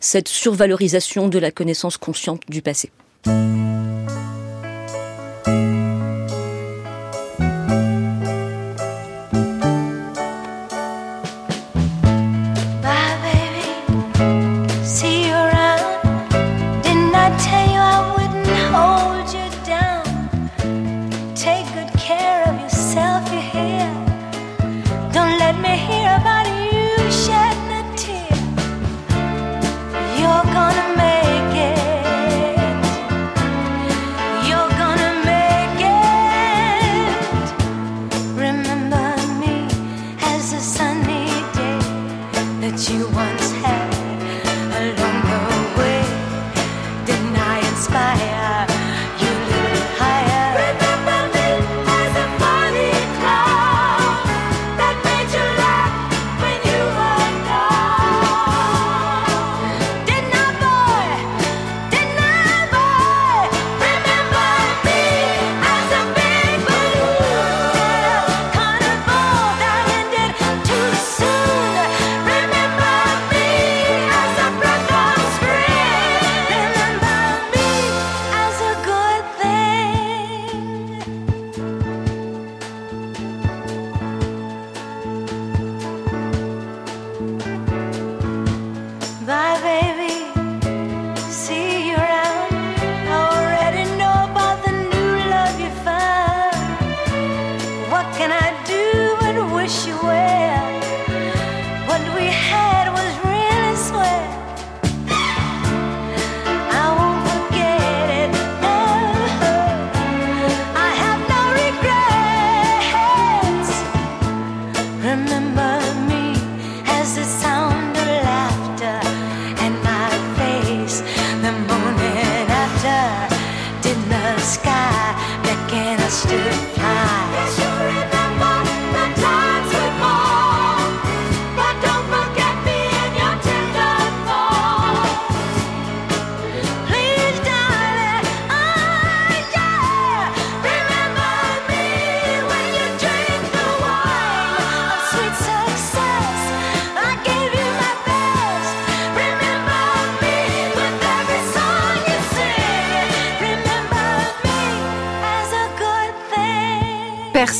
[0.00, 2.90] cette survalorisation de la connaissance consciente du passé.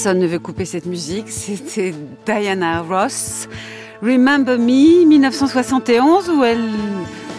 [0.05, 1.31] Personne ne veut couper cette musique.
[1.31, 1.95] C'était
[2.27, 3.49] Diana Ross.
[4.03, 6.69] Remember Me, 1971, où elle,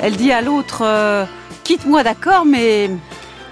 [0.02, 1.26] elle dit à l'autre euh,
[1.64, 2.90] Quitte-moi, d'accord, mais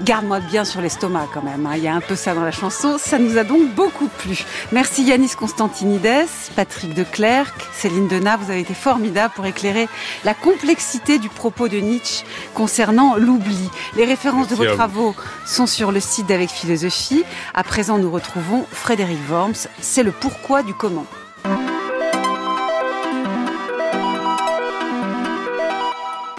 [0.03, 1.65] Garde-moi bien sur l'estomac quand même.
[1.65, 1.75] Hein.
[1.77, 2.97] Il y a un peu ça dans la chanson.
[2.97, 4.43] Ça nous a donc beaucoup plu.
[4.73, 6.27] Merci Yanis Constantinides,
[6.57, 8.35] Patrick Declercq, Céline Denat.
[8.35, 9.87] Vous avez été formidables pour éclairer
[10.25, 13.69] la complexité du propos de Nietzsche concernant l'oubli.
[13.95, 17.23] Les références de vos travaux sont sur le site d'Avec Philosophie.
[17.53, 19.67] À présent, nous retrouvons Frédéric Worms.
[19.79, 21.05] C'est le pourquoi du comment.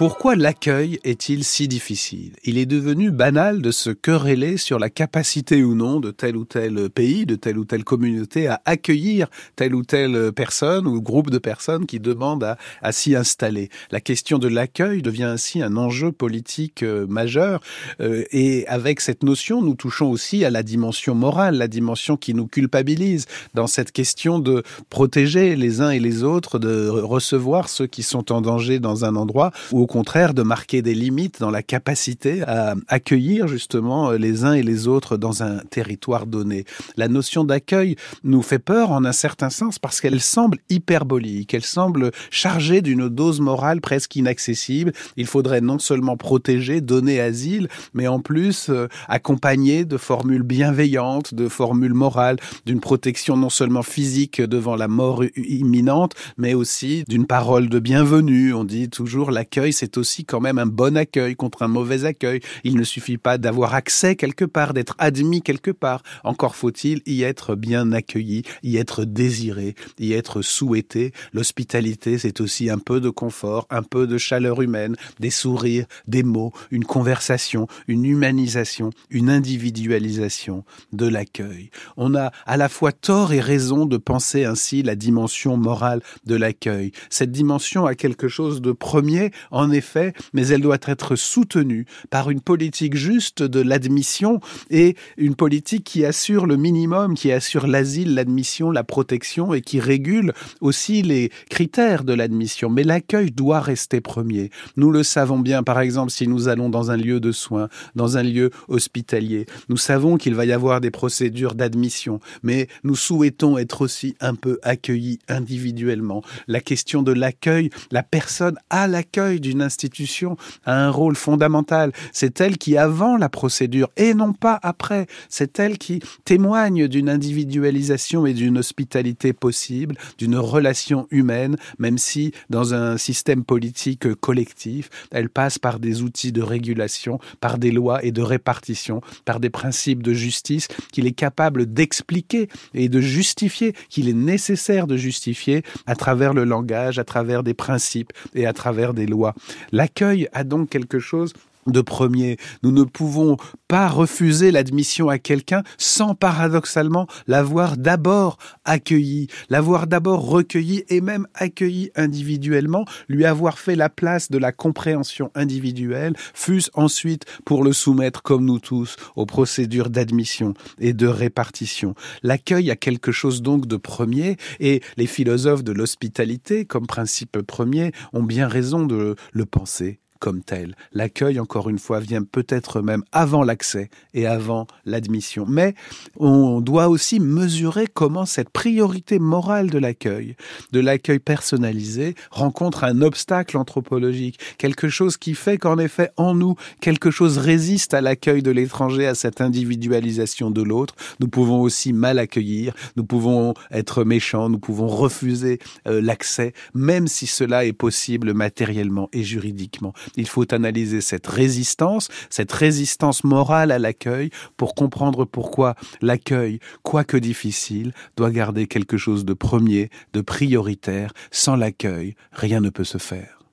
[0.07, 2.33] Pourquoi l'accueil est-il si difficile?
[2.45, 6.45] Il est devenu banal de se quereller sur la capacité ou non de tel ou
[6.45, 11.31] tel pays, de telle ou telle communauté à accueillir telle ou telle personne ou groupe
[11.31, 13.71] de personnes qui demandent à, s'y installer.
[13.91, 17.63] La question de l'accueil devient ainsi un enjeu politique euh, majeur
[18.03, 22.35] euh, et avec cette notion, nous touchons aussi à la dimension morale, la dimension qui
[22.35, 23.25] nous culpabilise
[23.55, 28.33] dans cette question de protéger les uns et les autres, de recevoir ceux qui sont
[28.33, 32.43] en danger dans un endroit où au contraire de marquer des limites dans la capacité
[32.43, 36.65] à accueillir justement les uns et les autres dans un territoire donné.
[36.97, 41.65] La notion d'accueil nous fait peur en un certain sens parce qu'elle semble hyperbolique, elle
[41.65, 44.93] semble chargée d'une dose morale presque inaccessible.
[45.17, 51.35] Il faudrait non seulement protéger, donner asile, mais en plus euh, accompagner de formules bienveillantes,
[51.35, 57.27] de formules morales, d'une protection non seulement physique devant la mort imminente, mais aussi d'une
[57.27, 58.53] parole de bienvenue.
[58.55, 62.41] On dit toujours l'accueil c'est aussi quand même un bon accueil contre un mauvais accueil.
[62.65, 66.03] Il ne suffit pas d'avoir accès quelque part, d'être admis quelque part.
[66.23, 71.13] Encore faut-il y être bien accueilli, y être désiré, y être souhaité.
[71.33, 76.23] L'hospitalité, c'est aussi un peu de confort, un peu de chaleur humaine, des sourires, des
[76.23, 81.71] mots, une conversation, une humanisation, une individualisation de l'accueil.
[81.97, 86.37] On a à la fois tort et raison de penser ainsi la dimension morale de
[86.37, 86.93] l'accueil.
[87.11, 91.87] Cette dimension a quelque chose de premier en en effet, mais elle doit être soutenue
[92.11, 94.41] par une politique juste de l'admission
[94.71, 99.81] et une politique qui assure le minimum, qui assure l'asile, l'admission, la protection et qui
[99.81, 102.69] régule aussi les critères de l'admission.
[102.69, 104.51] Mais l'accueil doit rester premier.
[104.77, 108.19] Nous le savons bien, par exemple, si nous allons dans un lieu de soins, dans
[108.19, 113.57] un lieu hospitalier, nous savons qu'il va y avoir des procédures d'admission, mais nous souhaitons
[113.57, 116.23] être aussi un peu accueillis individuellement.
[116.49, 121.93] La question de l'accueil, la personne à l'accueil d'une institution a un rôle fondamental.
[122.13, 127.09] C'est elle qui, avant la procédure, et non pas après, c'est elle qui témoigne d'une
[127.09, 134.91] individualisation et d'une hospitalité possible, d'une relation humaine, même si dans un système politique collectif,
[135.11, 139.51] elle passe par des outils de régulation, par des lois et de répartition, par des
[139.51, 145.63] principes de justice qu'il est capable d'expliquer et de justifier, qu'il est nécessaire de justifier
[145.87, 149.35] à travers le langage, à travers des principes et à travers des lois.
[149.73, 151.33] L'accueil a donc quelque chose
[151.67, 152.37] de premier.
[152.63, 153.37] Nous ne pouvons
[153.69, 161.27] pas refuser l'admission à quelqu'un sans paradoxalement l'avoir d'abord accueilli, l'avoir d'abord recueilli et même
[161.35, 167.73] accueilli individuellement, lui avoir fait la place de la compréhension individuelle, fût-ce ensuite pour le
[167.73, 171.95] soumettre comme nous tous aux procédures d'admission et de répartition.
[172.23, 177.93] L'accueil a quelque chose donc de premier et les philosophes de l'hospitalité comme principe premier
[178.13, 180.75] ont bien raison de le penser comme tel.
[180.93, 185.45] L'accueil, encore une fois, vient peut-être même avant l'accès et avant l'admission.
[185.49, 185.75] Mais
[186.17, 190.37] on doit aussi mesurer comment cette priorité morale de l'accueil,
[190.73, 196.57] de l'accueil personnalisé, rencontre un obstacle anthropologique, quelque chose qui fait qu'en effet, en nous,
[196.81, 200.95] quelque chose résiste à l'accueil de l'étranger, à cette individualisation de l'autre.
[201.21, 207.07] Nous pouvons aussi mal accueillir, nous pouvons être méchants, nous pouvons refuser euh, l'accès, même
[207.09, 209.93] si cela est possible matériellement et juridiquement.
[210.17, 217.17] Il faut analyser cette résistance, cette résistance morale à l'accueil pour comprendre pourquoi l'accueil, quoique
[217.17, 221.13] difficile, doit garder quelque chose de premier, de prioritaire.
[221.31, 223.44] Sans l'accueil, rien ne peut se faire.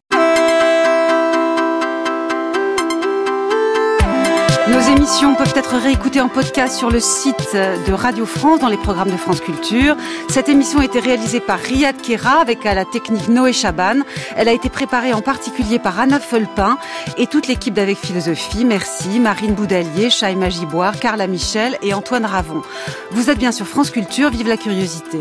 [4.69, 8.77] Nos émissions peuvent être réécoutées en podcast sur le site de Radio France dans les
[8.77, 9.97] programmes de France Culture.
[10.29, 14.01] Cette émission a été réalisée par Riyad Kera avec à la technique Noé Chaban.
[14.35, 16.77] Elle a été préparée en particulier par Anna Folpin
[17.17, 18.63] et toute l'équipe d'Avec Philosophie.
[18.63, 22.61] Merci Marine Boudalier, Chaïma Giboire, Carla Michel et Antoine Ravon.
[23.11, 25.19] Vous êtes bien sur France Culture, vive la curiosité.